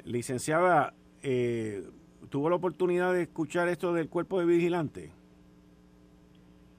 [0.04, 0.94] Licenciada,
[1.24, 1.84] eh,
[2.30, 5.17] ¿tuvo la oportunidad de escuchar esto del cuerpo de vigilante?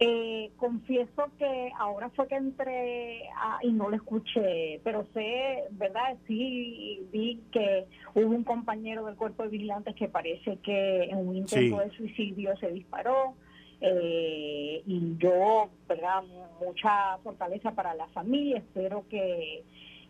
[0.00, 3.22] Eh, confieso que ahora fue que entré
[3.62, 6.16] y no lo escuché, pero sé, ¿verdad?
[6.28, 11.34] Sí vi que hubo un compañero del cuerpo de vigilantes que parece que en un
[11.34, 13.34] intento de suicidio se disparó.
[13.80, 16.22] Eh, y yo, ¿verdad?
[16.60, 18.58] Mucha fortaleza para la familia.
[18.58, 19.64] Espero que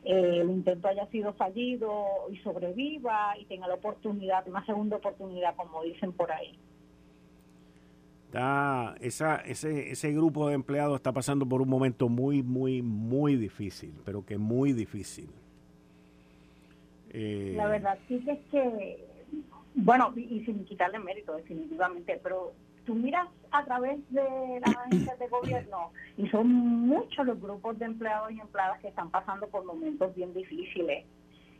[0.05, 5.57] eh, el intento haya sido fallido y sobreviva y tenga la oportunidad, una segunda oportunidad,
[5.57, 6.59] como dicen por ahí.
[8.29, 13.37] Está, esa, ese, ese grupo de empleados está pasando por un momento muy, muy, muy
[13.37, 15.31] difícil, pero que muy difícil.
[17.09, 19.07] Eh, la verdad sí que es que,
[19.77, 22.53] bueno, y, sin quitarle mérito definitivamente, pero
[22.85, 27.87] tú miras a través de las agencias de gobierno y son muchos los grupos de
[27.87, 31.07] empleados y empleadas que están pasando por momentos bien difíciles.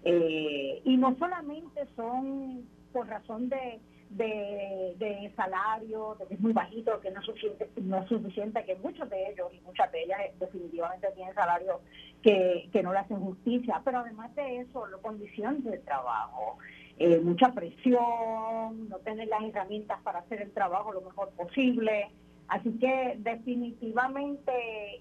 [0.05, 7.01] Eh, y no solamente son por razón de de, salario, de que es muy bajito,
[7.01, 11.09] que no es suficiente, no suficiente, que muchos de ellos y muchas de ellas definitivamente
[11.15, 11.81] tienen salario
[12.23, 16.59] que, que no le hacen justicia, pero además de eso, las condiciones de trabajo,
[16.99, 22.11] eh, mucha presión, no tener las herramientas para hacer el trabajo lo mejor posible.
[22.49, 24.53] Así que definitivamente,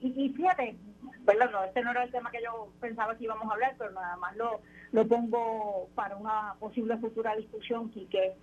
[0.01, 0.75] y, fíjate,
[1.21, 1.49] ¿verdad?
[1.51, 4.17] No, este no era el tema que yo pensaba que íbamos a hablar, pero nada
[4.17, 4.59] más lo,
[4.91, 8.35] lo pongo para una posible futura discusión, que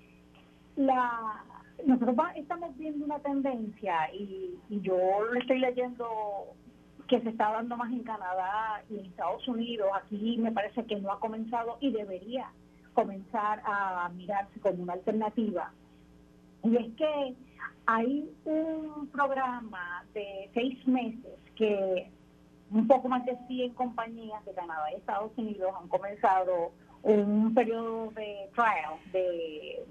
[0.77, 1.45] la
[1.87, 6.07] nosotros estamos viendo una tendencia y, yo lo estoy leyendo
[7.09, 9.89] que se está dando más en Canadá y en Estados Unidos.
[9.95, 12.51] Aquí me parece que no ha comenzado y debería
[12.95, 15.73] comenzar a mirarse como una alternativa.
[16.63, 17.35] Y es que
[17.87, 22.11] hay un programa de seis meses que
[22.71, 28.11] un poco más de 100 compañías de Canadá y Estados Unidos han comenzado un periodo
[28.13, 29.85] de trial, de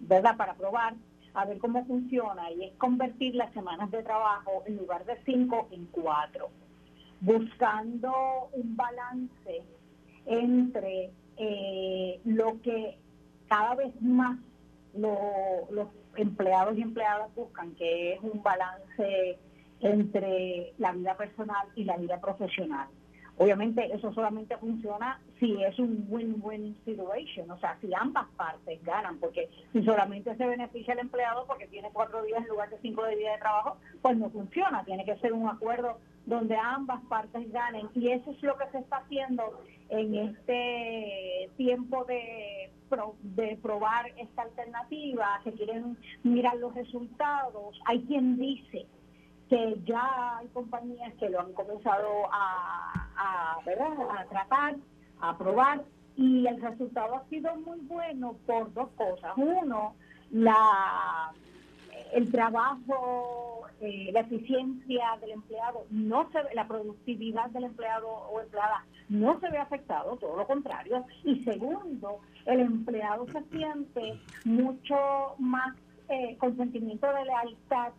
[0.00, 0.36] ¿verdad?
[0.36, 0.94] Para probar
[1.34, 5.68] a ver cómo funciona y es convertir las semanas de trabajo en lugar de cinco
[5.70, 6.50] en cuatro,
[7.20, 8.12] buscando
[8.52, 9.62] un balance
[10.26, 12.98] entre eh, lo que
[13.48, 14.38] cada vez más
[14.94, 19.38] los empleados y empleadas buscan, que es un balance
[19.80, 22.88] entre la vida personal y la vida profesional.
[23.40, 29.16] Obviamente eso solamente funciona si es un win-win situation, o sea, si ambas partes ganan,
[29.18, 33.02] porque si solamente se beneficia el empleado porque tiene cuatro días en lugar de cinco
[33.04, 37.50] de días de trabajo, pues no funciona, tiene que ser un acuerdo donde ambas partes
[37.50, 37.88] ganen.
[37.94, 42.70] Y eso es lo que se está haciendo en este tiempo de,
[43.22, 48.86] de probar esta alternativa, se quieren mirar los resultados, hay quien dice
[49.48, 54.76] que ya hay compañías que lo han comenzado a, a, tratar,
[55.20, 55.84] a probar,
[56.16, 59.32] y el resultado ha sido muy bueno por dos cosas.
[59.36, 59.94] Uno,
[60.30, 61.32] la
[62.12, 68.84] el trabajo, eh, la eficiencia del empleado, no se la productividad del empleado o empleada
[69.08, 71.04] no se ve afectado, todo lo contrario.
[71.24, 74.96] Y segundo, el empleado se siente mucho
[75.38, 75.76] más
[76.08, 77.92] eh, con sentimiento de lealtad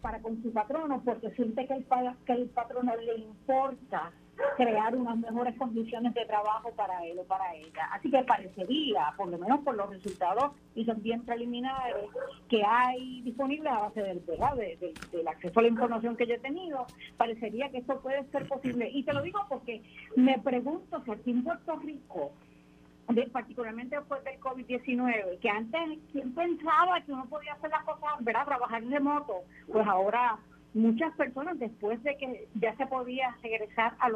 [0.00, 1.86] para con su patrono porque siente que el,
[2.24, 4.12] que el patrono le importa
[4.56, 7.88] crear unas mejores condiciones de trabajo para él o para ella.
[7.92, 12.06] Así que parecería, por lo menos por los resultados, y son bien preliminares,
[12.48, 16.86] que hay disponible a base del, del acceso a la información que yo he tenido,
[17.16, 18.88] parecería que esto puede ser posible.
[18.92, 19.82] Y te lo digo porque
[20.16, 22.32] me pregunto si aquí en Puerto Rico
[23.32, 25.80] particularmente después del COVID-19, que antes,
[26.12, 28.46] ¿quién pensaba que uno podía hacer las cosas, ¿verdad?
[28.46, 29.42] Trabajar en remoto?
[29.70, 30.38] Pues ahora
[30.74, 34.08] muchas personas, después de que ya se podía regresar a,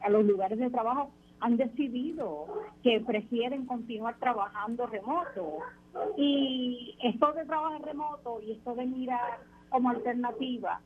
[0.00, 2.46] a, los lugares de trabajo, han decidido
[2.82, 5.58] que prefieren continuar trabajando remoto.
[6.16, 9.38] Y esto de trabajar remoto y esto de mirar
[9.70, 10.80] como alternativa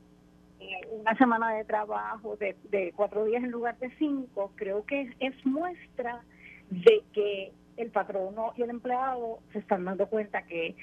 [0.91, 5.47] una semana de trabajo de, de, cuatro días en lugar de cinco, creo que es,
[5.47, 6.23] muestra
[6.71, 10.77] de que el patrono y el empleado se están dando cuenta que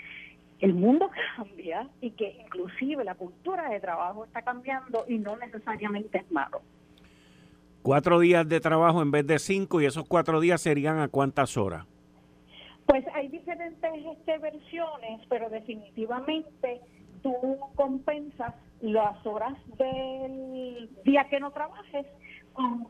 [0.60, 6.20] el mundo cambia y que inclusive la cultura de trabajo está cambiando y no necesariamente
[6.20, 6.62] es malo.
[7.82, 11.56] Cuatro días de trabajo en vez de cinco y esos cuatro días serían a cuántas
[11.58, 11.86] horas?
[12.86, 16.82] Pues hay diferentes este, versiones, pero definitivamente
[17.22, 17.34] tú
[17.76, 22.06] compensas las horas del día que no trabajes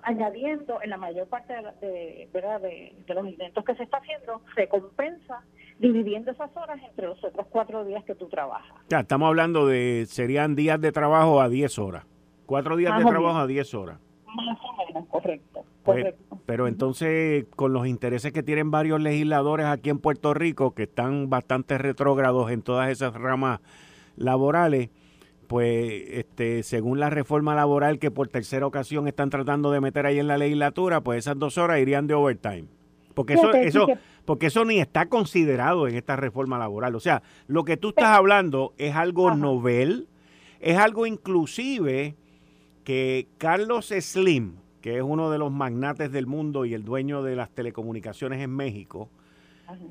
[0.03, 2.61] añadiendo en la mayor parte de, ¿verdad?
[2.61, 5.43] De, los intentos que se está haciendo, se compensa
[5.79, 8.75] dividiendo esas horas entre los otros cuatro días que tú trabajas.
[8.89, 12.05] Ya, estamos hablando de, serían días de trabajo a 10 horas.
[12.45, 13.99] Cuatro días de trabajo a 10 horas.
[14.25, 15.63] Más o menos, correcto.
[15.83, 16.37] Pues, correcto.
[16.45, 21.29] pero entonces, con los intereses que tienen varios legisladores aquí en Puerto Rico, que están
[21.29, 23.61] bastante retrógrados en todas esas ramas
[24.17, 24.89] laborales,
[25.47, 30.19] pues este, según la reforma laboral que por tercera ocasión están tratando de meter ahí
[30.19, 32.67] en la legislatura, pues esas dos horas irían de overtime.
[33.19, 33.87] Porque eso, eso,
[34.23, 36.95] porque eso ni está considerado en esta reforma laboral.
[36.95, 40.07] O sea, lo que tú estás hablando es algo novel,
[40.61, 42.15] es algo inclusive
[42.85, 47.35] que Carlos Slim, que es uno de los magnates del mundo y el dueño de
[47.35, 49.09] las telecomunicaciones en México,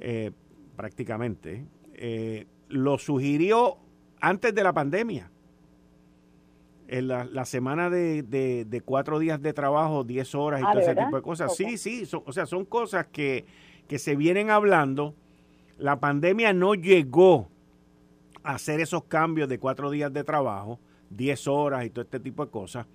[0.01, 0.31] eh,
[0.75, 3.77] prácticamente, eh, lo sugirió
[4.23, 5.31] antes de la pandemia
[6.89, 11.17] en la, semana de, cuatro días de trabajo, diez horas y ah, todo ese tipo
[11.17, 11.55] de cosas.
[11.55, 13.45] Sí, sí, o sea, son cosas que,
[13.97, 15.15] se vienen hablando.
[15.77, 17.49] La pandemia no llegó
[18.43, 22.45] a hacer esos cambios de cuatro días de trabajo, diez horas y todo este tipo
[22.45, 22.87] de cosas.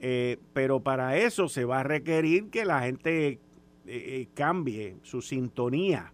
[0.00, 3.38] Eh, pero para eso se va a requerir que la gente eh,
[3.86, 6.12] eh, cambie su sintonía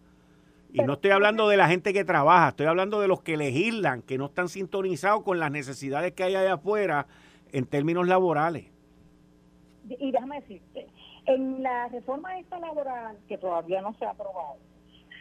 [0.74, 4.02] y no estoy hablando de la gente que trabaja, estoy hablando de los que legislan,
[4.02, 7.06] que no están sintonizados con las necesidades que hay allá afuera
[7.52, 8.66] en términos laborales.
[9.88, 10.88] Y déjame decirte,
[11.26, 14.56] en la reforma esta laboral, que todavía no se ha aprobado,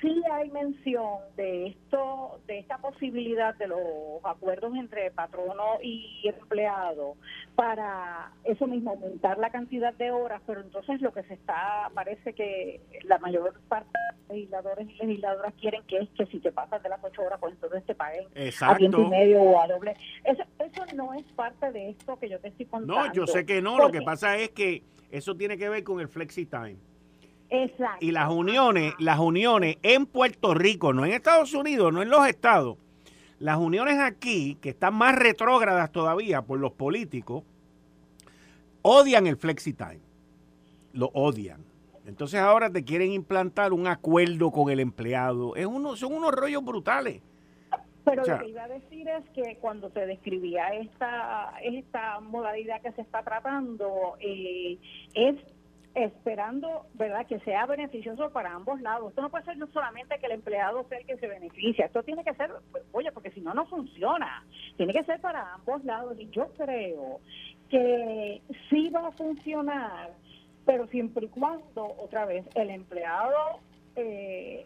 [0.03, 3.79] sí hay mención de esto, de esta posibilidad de los
[4.23, 7.15] acuerdos entre patrono y empleado
[7.55, 12.33] para eso mismo aumentar la cantidad de horas, pero entonces lo que se está, parece
[12.33, 16.51] que la mayor parte de los legisladores y legisladoras quieren que es que si te
[16.51, 18.25] pasas de las ocho horas, pues entonces te paguen
[18.61, 19.95] a tiempo y medio o a doble.
[20.25, 23.07] Eso, eso no es parte de esto que yo te estoy contando.
[23.07, 26.01] No, yo sé que no, lo que pasa es que eso tiene que ver con
[26.01, 26.77] el flexi time.
[27.99, 32.27] Y las uniones, las uniones en Puerto Rico, no en Estados Unidos, no en los
[32.27, 32.77] estados,
[33.39, 37.43] las uniones aquí, que están más retrógradas todavía por los políticos,
[38.81, 39.99] odian el flexi time.
[40.93, 41.63] Lo odian.
[42.05, 45.55] Entonces ahora te quieren implantar un acuerdo con el empleado.
[45.55, 47.21] Es uno, son unos rollos brutales.
[48.05, 52.91] Pero lo que iba a decir es que cuando te describía esta, esta modalidad que
[52.91, 54.77] se está tratando, eh,
[55.13, 55.35] es
[55.95, 59.09] esperando, ¿verdad?, que sea beneficioso para ambos lados.
[59.09, 62.23] Esto no puede ser solamente que el empleado sea el que se beneficia, esto tiene
[62.23, 64.43] que ser, pues, oye, porque si no, no funciona.
[64.77, 67.19] Tiene que ser para ambos lados y yo creo
[67.69, 70.11] que sí va a funcionar,
[70.65, 73.59] pero siempre y cuando, otra vez, el empleado
[73.95, 74.65] eh,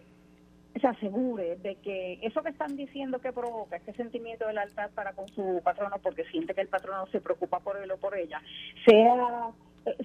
[0.80, 5.14] se asegure de que eso que están diciendo que provoca este sentimiento de lealtad para
[5.14, 8.42] con su patrono, porque siente que el patrono se preocupa por él o por ella,
[8.86, 9.52] sea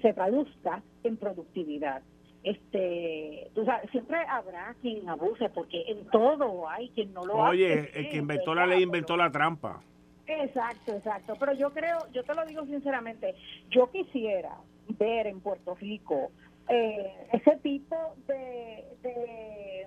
[0.00, 2.02] se traduzca en productividad.
[2.42, 7.50] Este, tú sabes, siempre habrá quien abuse porque en todo hay quien no lo hace.
[7.50, 9.80] Oye, el que inventó la ley inventó la trampa.
[10.26, 11.34] Exacto, exacto.
[11.38, 13.34] Pero yo creo, yo te lo digo sinceramente,
[13.70, 14.56] yo quisiera
[14.98, 16.30] ver en Puerto Rico
[16.68, 19.86] eh, ese tipo de, de,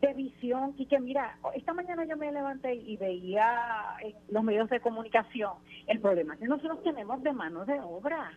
[0.00, 4.68] de, visión y que mira, esta mañana yo me levanté y veía en los medios
[4.70, 5.52] de comunicación
[5.86, 8.32] el problema que nosotros tenemos de mano de obra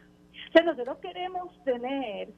[0.64, 2.30] nosotros queremos tener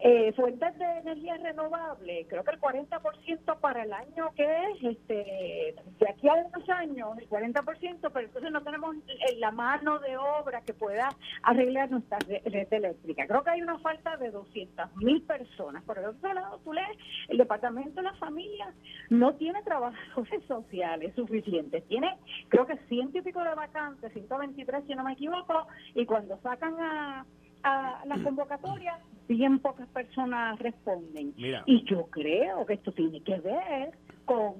[0.00, 5.74] eh, fuentes de energía renovable, creo que el 40% para el año que es, este,
[5.98, 8.94] de aquí a unos años, el 40%, pero entonces no tenemos
[9.38, 11.08] la mano de obra que pueda
[11.42, 13.26] arreglar nuestra red eléctrica.
[13.26, 15.82] Creo que hay una falta de 200 mil personas.
[15.82, 18.72] Por el otro lado, tú lees, el Departamento de la Familia
[19.10, 21.84] no tiene trabajadores sociales suficientes.
[21.88, 22.16] Tiene,
[22.48, 25.66] creo que ciento y pico de vacantes, 123 si no me equivoco,
[25.96, 27.26] y cuando sacan a
[27.68, 28.98] a las convocatorias,
[29.28, 31.34] bien pocas personas responden.
[31.66, 33.92] Y yo creo que esto tiene que ver
[34.24, 34.54] con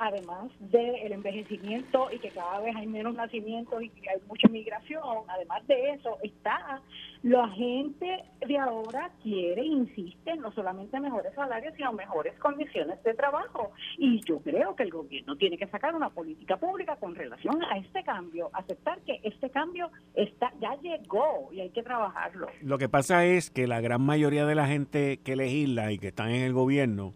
[0.00, 5.02] además del envejecimiento y que cada vez hay menos nacimientos y que hay mucha migración,
[5.28, 6.80] además de eso, está
[7.22, 13.72] la gente de ahora quiere, insiste, no solamente mejores salarios, sino mejores condiciones de trabajo.
[13.98, 17.76] Y yo creo que el gobierno tiene que sacar una política pública con relación a
[17.76, 22.46] este cambio, aceptar que este cambio está ya llegó y hay que trabajarlo.
[22.62, 26.08] Lo que pasa es que la gran mayoría de la gente que legisla y que
[26.08, 27.12] están en el gobierno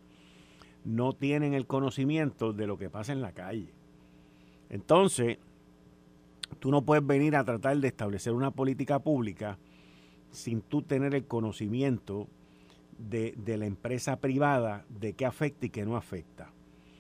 [0.85, 3.72] no tienen el conocimiento de lo que pasa en la calle.
[4.70, 5.39] Entonces,
[6.59, 9.59] tú no puedes venir a tratar de establecer una política pública
[10.30, 12.28] sin tú tener el conocimiento
[12.99, 16.51] de, la empresa privada de qué afecta y qué no afecta.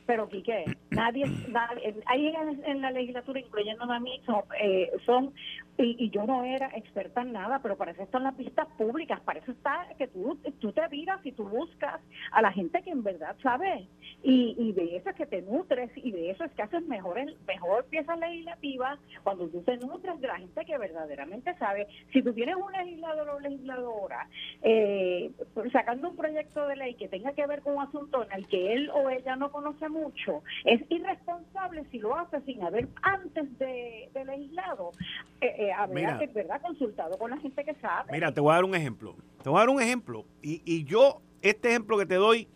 [0.06, 2.34] Pero, Quique, nadie, nadie ahí
[2.66, 5.32] en, la legislatura, incluyendo a mí, son, eh, son
[5.76, 9.40] y, yo no era experta en nada, pero para eso están las pistas públicas, para
[9.40, 12.00] eso está que tú, tú te miras y tú buscas
[12.30, 13.88] a la gente que en verdad sabe
[14.22, 17.18] y, y de eso es que te nutres y de eso es que haces mejor,
[17.46, 21.88] mejor pieza legislativa cuando tú te nutres de la gente que verdaderamente sabe.
[22.12, 24.28] Si tú tienes un legislador o legisladora
[24.62, 25.32] eh,
[25.72, 28.72] sacando un proyecto de ley que tenga que ver con un asunto en el que
[28.72, 34.10] él o ella no conoce mucho, es irresponsable si lo hace sin haber antes de,
[34.26, 34.92] legislado.
[35.40, 36.60] Eh, eh, mira, ¿verdad?
[36.60, 38.12] Consultado con la gente que sabe.
[38.12, 39.16] Mira, te voy a dar un ejemplo.
[39.42, 40.24] Te voy a dar un ejemplo.
[40.42, 42.48] Y, y yo, este ejemplo que te doy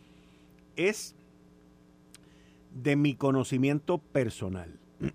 [0.76, 1.14] es
[2.72, 4.78] de mi conocimiento personal.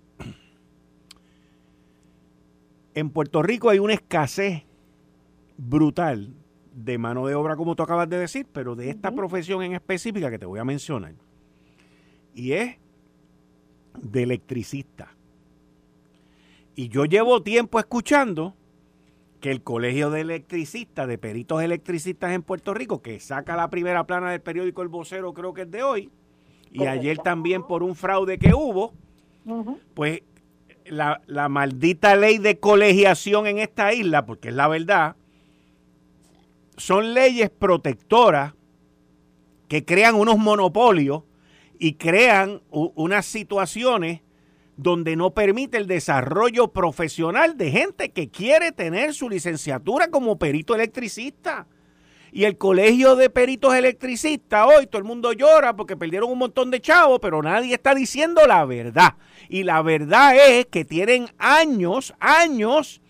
[2.96, 4.62] En Puerto Rico hay una escasez
[5.56, 6.32] brutal
[6.74, 10.30] de mano de obra, como tú acabas de decir, pero de esta profesión en específica
[10.30, 11.14] que te voy a mencionar.
[12.34, 12.76] Y es
[14.00, 15.14] de electricista.
[16.76, 18.54] Y yo llevo tiempo escuchando
[19.40, 24.04] que el Colegio de Electricistas, de Peritos Electricistas en Puerto Rico, que saca la primera
[24.06, 26.10] plana del periódico El Vocero, creo que es de hoy,
[26.72, 28.94] y ayer también por un fraude que hubo,
[29.92, 30.22] pues
[30.86, 35.16] la, la, maldita ley de colegiación en esta isla, porque es la verdad,
[36.76, 38.54] son leyes protectoras
[39.68, 41.22] que crean unos monopolios
[41.78, 44.20] y crean unas situaciones
[44.76, 50.74] donde no permite el desarrollo profesional de gente que quiere tener su licenciatura como perito
[50.74, 51.66] electricista.
[52.32, 56.72] Y el colegio de peritos electricistas, hoy todo el mundo llora porque perdieron un montón
[56.72, 59.14] de chavos, pero nadie está diciendo la verdad.
[59.48, 63.00] Y la verdad es que tienen años, años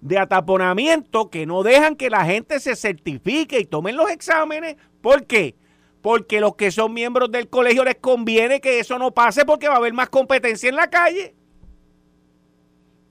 [0.00, 4.76] de ataponamiento que no dejan que la gente se certifique y tomen los exámenes.
[5.00, 5.54] ¿Por qué?
[6.04, 9.76] Porque los que son miembros del colegio les conviene que eso no pase porque va
[9.76, 11.34] a haber más competencia en la calle.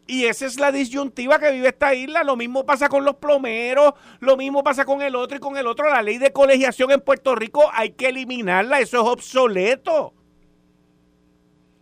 [0.06, 2.24] Y esa es la disyuntiva que vive esta isla.
[2.24, 5.66] Lo mismo pasa con los plomeros, lo mismo pasa con el otro y con el
[5.66, 5.90] otro.
[5.90, 10.14] La ley de colegiación en Puerto Rico hay que eliminarla, eso es obsoleto.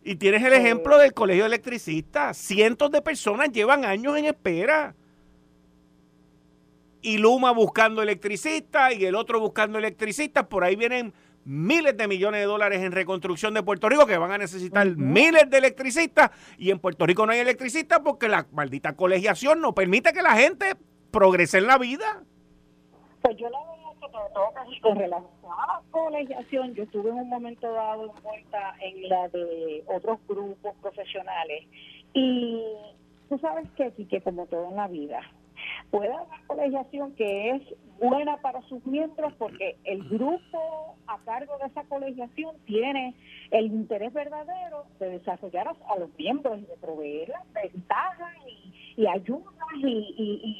[0.05, 2.34] Y tienes el ejemplo del colegio electricista.
[2.34, 4.95] Cientos de personas llevan años en espera
[7.02, 10.45] y Luma buscando electricistas y el otro buscando electricistas.
[10.47, 11.14] Por ahí vienen
[11.45, 15.49] miles de millones de dólares en reconstrucción de Puerto Rico que van a necesitar miles
[15.49, 20.14] de electricistas y en Puerto Rico no hay electricistas porque la maldita colegiación no permite
[20.14, 20.76] que la gente
[21.12, 22.24] progrese en la vida.
[23.22, 23.82] Pues yo la verdad
[24.68, 29.28] que con relación a la colegiación, yo estuve en un momento dado envuelta en la
[29.30, 31.66] de otros grupos profesionales
[32.14, 32.64] y
[33.30, 35.22] tú sabes que, que como todo en la vida,
[35.92, 37.62] puede haber colegiación que es
[38.00, 43.14] buena para sus miembros porque el grupo a cargo de esa colegiación tiene
[43.52, 49.54] el interés verdadero de desarrollar a, los miembros y de proveer ventajas y, y ayudas
[49.78, 50.58] y,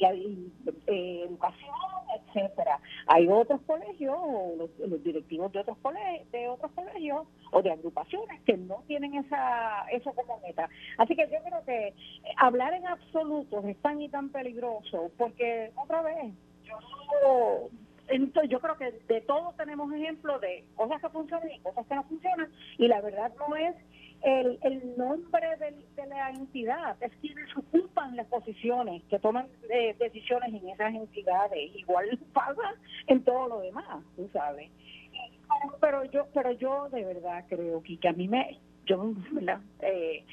[0.86, 1.74] eh, educación,
[2.16, 2.80] etcétera.
[3.06, 4.16] Hay otros colegios,
[4.58, 9.84] los, directivos de otros colegios, de otros colegios o de agrupaciones que no tienen esa
[9.92, 10.68] eso como meta.
[10.98, 11.94] Así que yo creo que eh,
[12.36, 16.34] hablar en absoluto es tan y tan peligroso porque otra vez
[16.64, 17.68] yo
[18.08, 21.94] entonces yo creo que de todos tenemos ejemplos de cosas que funcionan y cosas que
[21.94, 23.74] no funcionan y la verdad no es
[24.22, 30.52] el, el nombre de, la entidad, es quienes ocupan las posiciones, que toman eh, decisiones
[30.54, 32.74] en esas entidades, igual pasa
[33.06, 34.70] en todo lo demás, tú sabes.
[35.80, 39.12] Pero yo, pero yo de verdad creo que, que a mí me, yo,
[39.80, 40.24] eh,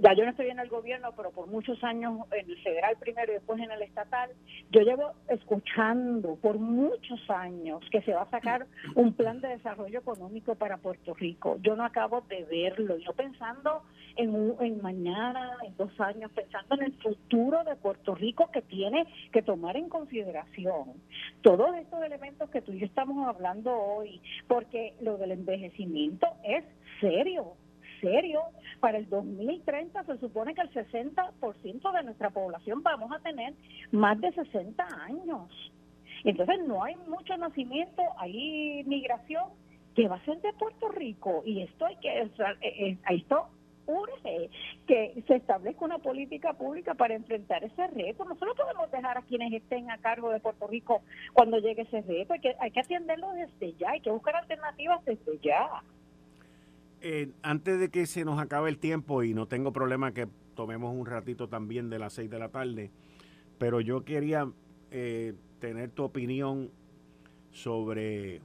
[0.00, 3.32] ya yo no estoy en el gobierno, pero por muchos años en el federal primero
[3.32, 4.30] y después en el estatal,
[4.70, 10.00] yo llevo escuchando por muchos años que se va a sacar un plan de desarrollo
[10.00, 11.58] económico para Puerto Rico.
[11.62, 13.82] Yo no acabo de verlo, yo pensando
[14.16, 19.06] en, en mañana, en dos años, pensando en el futuro de Puerto Rico que tiene
[19.32, 20.94] que tomar en consideración
[21.42, 26.64] todos estos elementos que tú y yo estamos hablando hoy, porque lo del envejecimiento es
[27.00, 27.54] serio
[28.00, 28.42] serio.
[28.80, 33.54] Para el 2030 se supone que el 60% de nuestra población vamos a tener
[33.92, 35.48] más de 60 años.
[36.24, 39.44] Entonces no hay mucho nacimiento, hay migración
[39.94, 42.30] que va a ser de Puerto Rico y esto hay que, eh,
[42.62, 43.48] eh, esto
[43.88, 44.50] urge
[44.86, 48.24] que se establezca una política pública para enfrentar ese reto.
[48.24, 52.34] Nosotros podemos dejar a quienes estén a cargo de Puerto Rico cuando llegue ese reto.
[52.34, 55.82] Hay que, hay que atenderlo desde ya, hay que buscar alternativas desde ya.
[57.00, 60.94] Eh, antes de que se nos acabe el tiempo, y no tengo problema que tomemos
[60.94, 62.90] un ratito también de las seis de la tarde,
[63.58, 64.50] pero yo quería
[64.90, 66.70] eh, tener tu opinión
[67.52, 68.40] sobre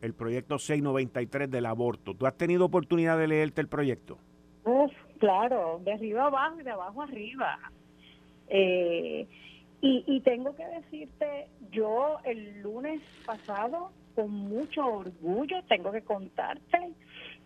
[0.00, 2.14] el proyecto 693 del aborto.
[2.14, 4.18] ¿Tú has tenido oportunidad de leerte el proyecto?
[4.64, 7.58] Uf, claro, de arriba abajo y de abajo arriba.
[8.48, 9.26] Eh,
[9.84, 16.94] y tengo que decirte, yo el lunes pasado, con mucho orgullo, tengo que contarte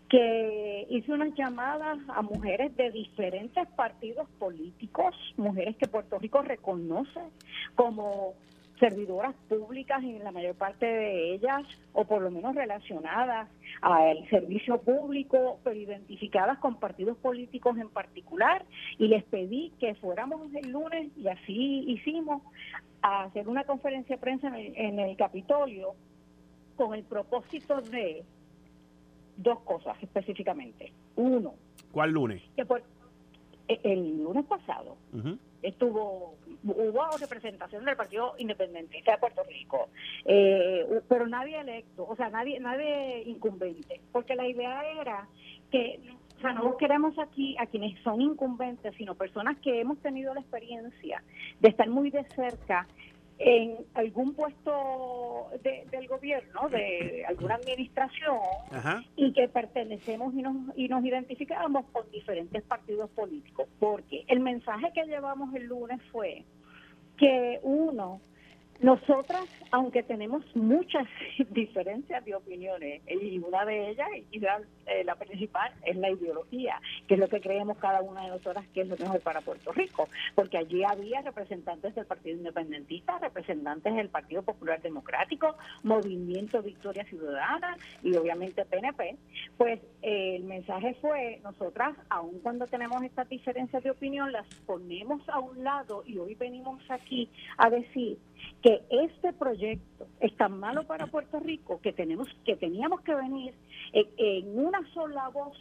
[0.09, 7.21] que hice unas llamadas a mujeres de diferentes partidos políticos, mujeres que Puerto Rico reconoce
[7.75, 8.35] como
[8.79, 13.49] servidoras públicas en la mayor parte de ellas, o por lo menos relacionadas
[13.81, 18.65] al servicio público, pero identificadas con partidos políticos en particular,
[18.99, 22.43] y les pedí que fuéramos el lunes, y así hicimos,
[23.03, 25.95] a hacer una conferencia de prensa en el, Capitolio
[26.77, 28.25] con el propósito de
[29.37, 30.93] dos cosas específicamente.
[31.17, 31.55] Uno.
[31.93, 32.43] ¿Cuál lunes?
[32.57, 32.67] Que
[33.69, 34.97] el lunes pasado
[35.63, 39.89] estuvo hubo representación del Partido Independentista de Puerto Rico,
[40.25, 45.29] eh, pero nadie electo, o sea, nadie nadie incumbente, porque la idea era
[45.71, 46.01] que
[46.37, 50.41] o sea, no queremos aquí a quienes son incumbentes, sino personas que hemos tenido la
[50.41, 51.23] experiencia
[51.61, 52.87] de estar muy de cerca
[53.39, 58.39] en algún puesto del gobierno, de alguna administración,
[59.17, 63.69] y que pertenecemos y nos, y nos identificamos con diferentes partidos políticos.
[63.79, 66.45] Porque el mensaje que llevamos el lunes fue
[67.19, 68.21] que uno,
[68.81, 71.07] nosotras, aunque tenemos muchas
[71.51, 77.15] diferencias de opiniones, y una de ellas, y eh, la principal, es la ideología, que
[77.15, 80.09] es lo que creemos cada una de nosotras que es lo mejor para Puerto Rico,
[80.35, 87.77] porque allí había representantes del Partido Independentista, representantes del Partido Popular Democrático, Movimiento Victoria Ciudadana
[88.03, 89.17] y obviamente PNP,
[89.57, 95.27] pues eh, el mensaje fue, nosotras, aun cuando tenemos estas diferencias de opinión, las ponemos
[95.29, 98.19] a un lado y hoy venimos aquí a decir
[98.67, 103.55] que este proyecto es tan malo para Puerto Rico que tenemos que teníamos que venir
[103.93, 105.57] en, una sola voz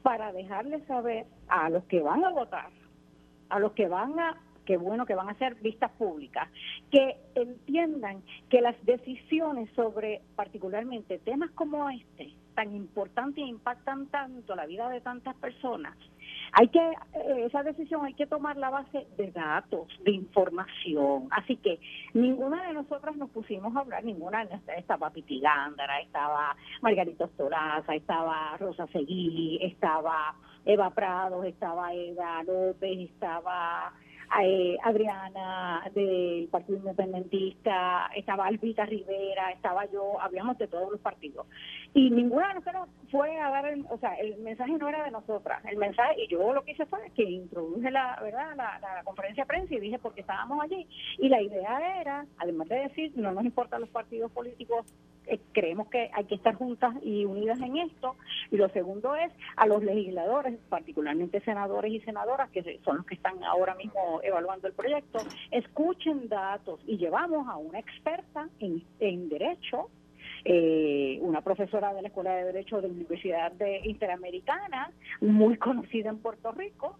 [0.00, 2.70] para dejarle saber a los que van a votar,
[3.50, 6.48] a los que van a que bueno que van a ser vistas públicas,
[6.90, 14.56] que entiendan que las decisiones sobre particularmente temas como este, tan importantes e impactan tanto
[14.56, 15.98] la vida de tantas personas,
[16.52, 21.28] hay que, eh, esa decisión hay que tomar la base de datos, de información.
[21.30, 21.80] Así que
[22.14, 24.42] ninguna de nosotras nos pusimos a hablar, ninguna,
[24.76, 30.34] estaba Piti Gándara, estaba Margarita Ostolaza, estaba Rosa Seguí, estaba
[30.64, 33.92] Eva Prados, estaba Eva López, estaba
[34.42, 41.46] eh, Adriana del Partido Independentista, estaba Albita Rivera, estaba yo, hablamos de todos los partidos.
[41.94, 45.10] Y ninguna de nosotros fue a dar, el, o sea, el mensaje no era de
[45.10, 48.54] nosotras, el mensaje, y yo lo que hice fue que introduje la, ¿verdad?
[48.56, 50.86] La, la conferencia de prensa y dije porque estábamos allí.
[51.18, 54.86] Y la idea era, además de decir, no nos importan los partidos políticos
[55.28, 58.16] eh, creemos que hay que estar juntas y unidas en esto.
[58.50, 63.14] Y lo segundo es a los legisladores, particularmente senadores y senadoras, que son los que
[63.14, 65.18] están ahora mismo evaluando el proyecto,
[65.50, 69.90] escuchen datos y llevamos a una experta en, en derecho
[70.44, 76.10] eh, una profesora de la Escuela de Derecho de la Universidad de Interamericana, muy conocida
[76.10, 76.96] en Puerto Rico,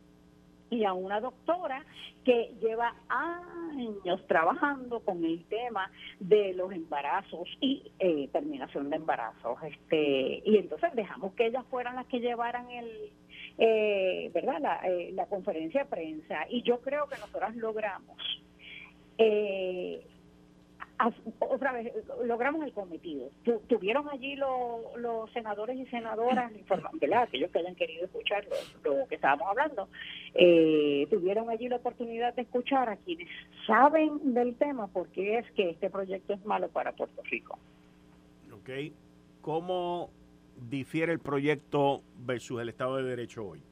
[0.71, 1.85] y a una doctora
[2.25, 5.91] que lleva años trabajando con el tema
[6.21, 9.59] de los embarazos y eh, terminación de embarazos.
[9.63, 12.87] Este, y entonces dejamos que ellas fueran las que llevaran el,
[13.59, 14.61] eh, ¿verdad?
[14.61, 16.47] La, eh, la conferencia de prensa.
[16.49, 18.17] Y yo creo que nosotras logramos
[19.19, 20.01] eh,
[21.39, 21.93] otra vez
[22.25, 23.31] logramos el cometido.
[23.69, 26.51] tuvieron allí los senadores y senadoras,
[27.01, 27.23] ¿verdad?
[27.23, 28.45] aquellos que hayan querido escuchar
[28.83, 29.89] lo, que estábamos hablando,
[30.35, 33.29] eh, tuvieron allí la oportunidad de escuchar a quienes
[33.67, 37.59] saben del tema porque es que este proyecto es malo para Puerto Rico.
[38.53, 38.71] Ok.
[39.41, 40.11] ¿Cómo
[40.69, 43.63] difiere el proyecto versus el Estado de Derecho hoy?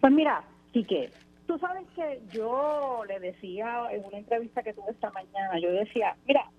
[0.00, 1.10] Pues mira, Quique,
[1.46, 6.16] Tú sabes que yo le decía en una entrevista que tuve esta mañana, yo decía,
[6.26, 6.50] mira,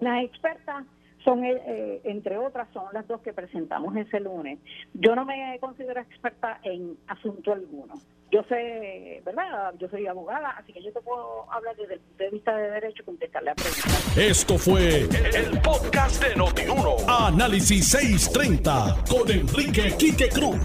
[0.00, 0.86] las expertas
[1.24, 4.58] son, eh, eh, entre otras, son las dos que presentamos ese lunes.
[4.94, 7.94] Yo no me considero experta en asunto alguno.
[8.30, 9.72] Yo sé, ¿verdad?
[9.78, 12.70] Yo soy abogada, así que yo te puedo hablar desde el punto de vista de
[12.72, 14.16] derecho y contestarle a preguntas.
[14.18, 16.96] Esto fue el, podcast de Notiuno.
[17.08, 20.58] Análisis 630 con Enrique Quique Cruz.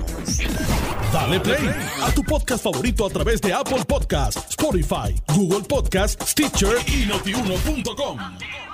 [1.14, 1.70] Dale play
[2.02, 8.73] a tu podcast favorito a través de Apple Podcasts, Spotify, Google Podcasts, Stitcher y notiuno.com.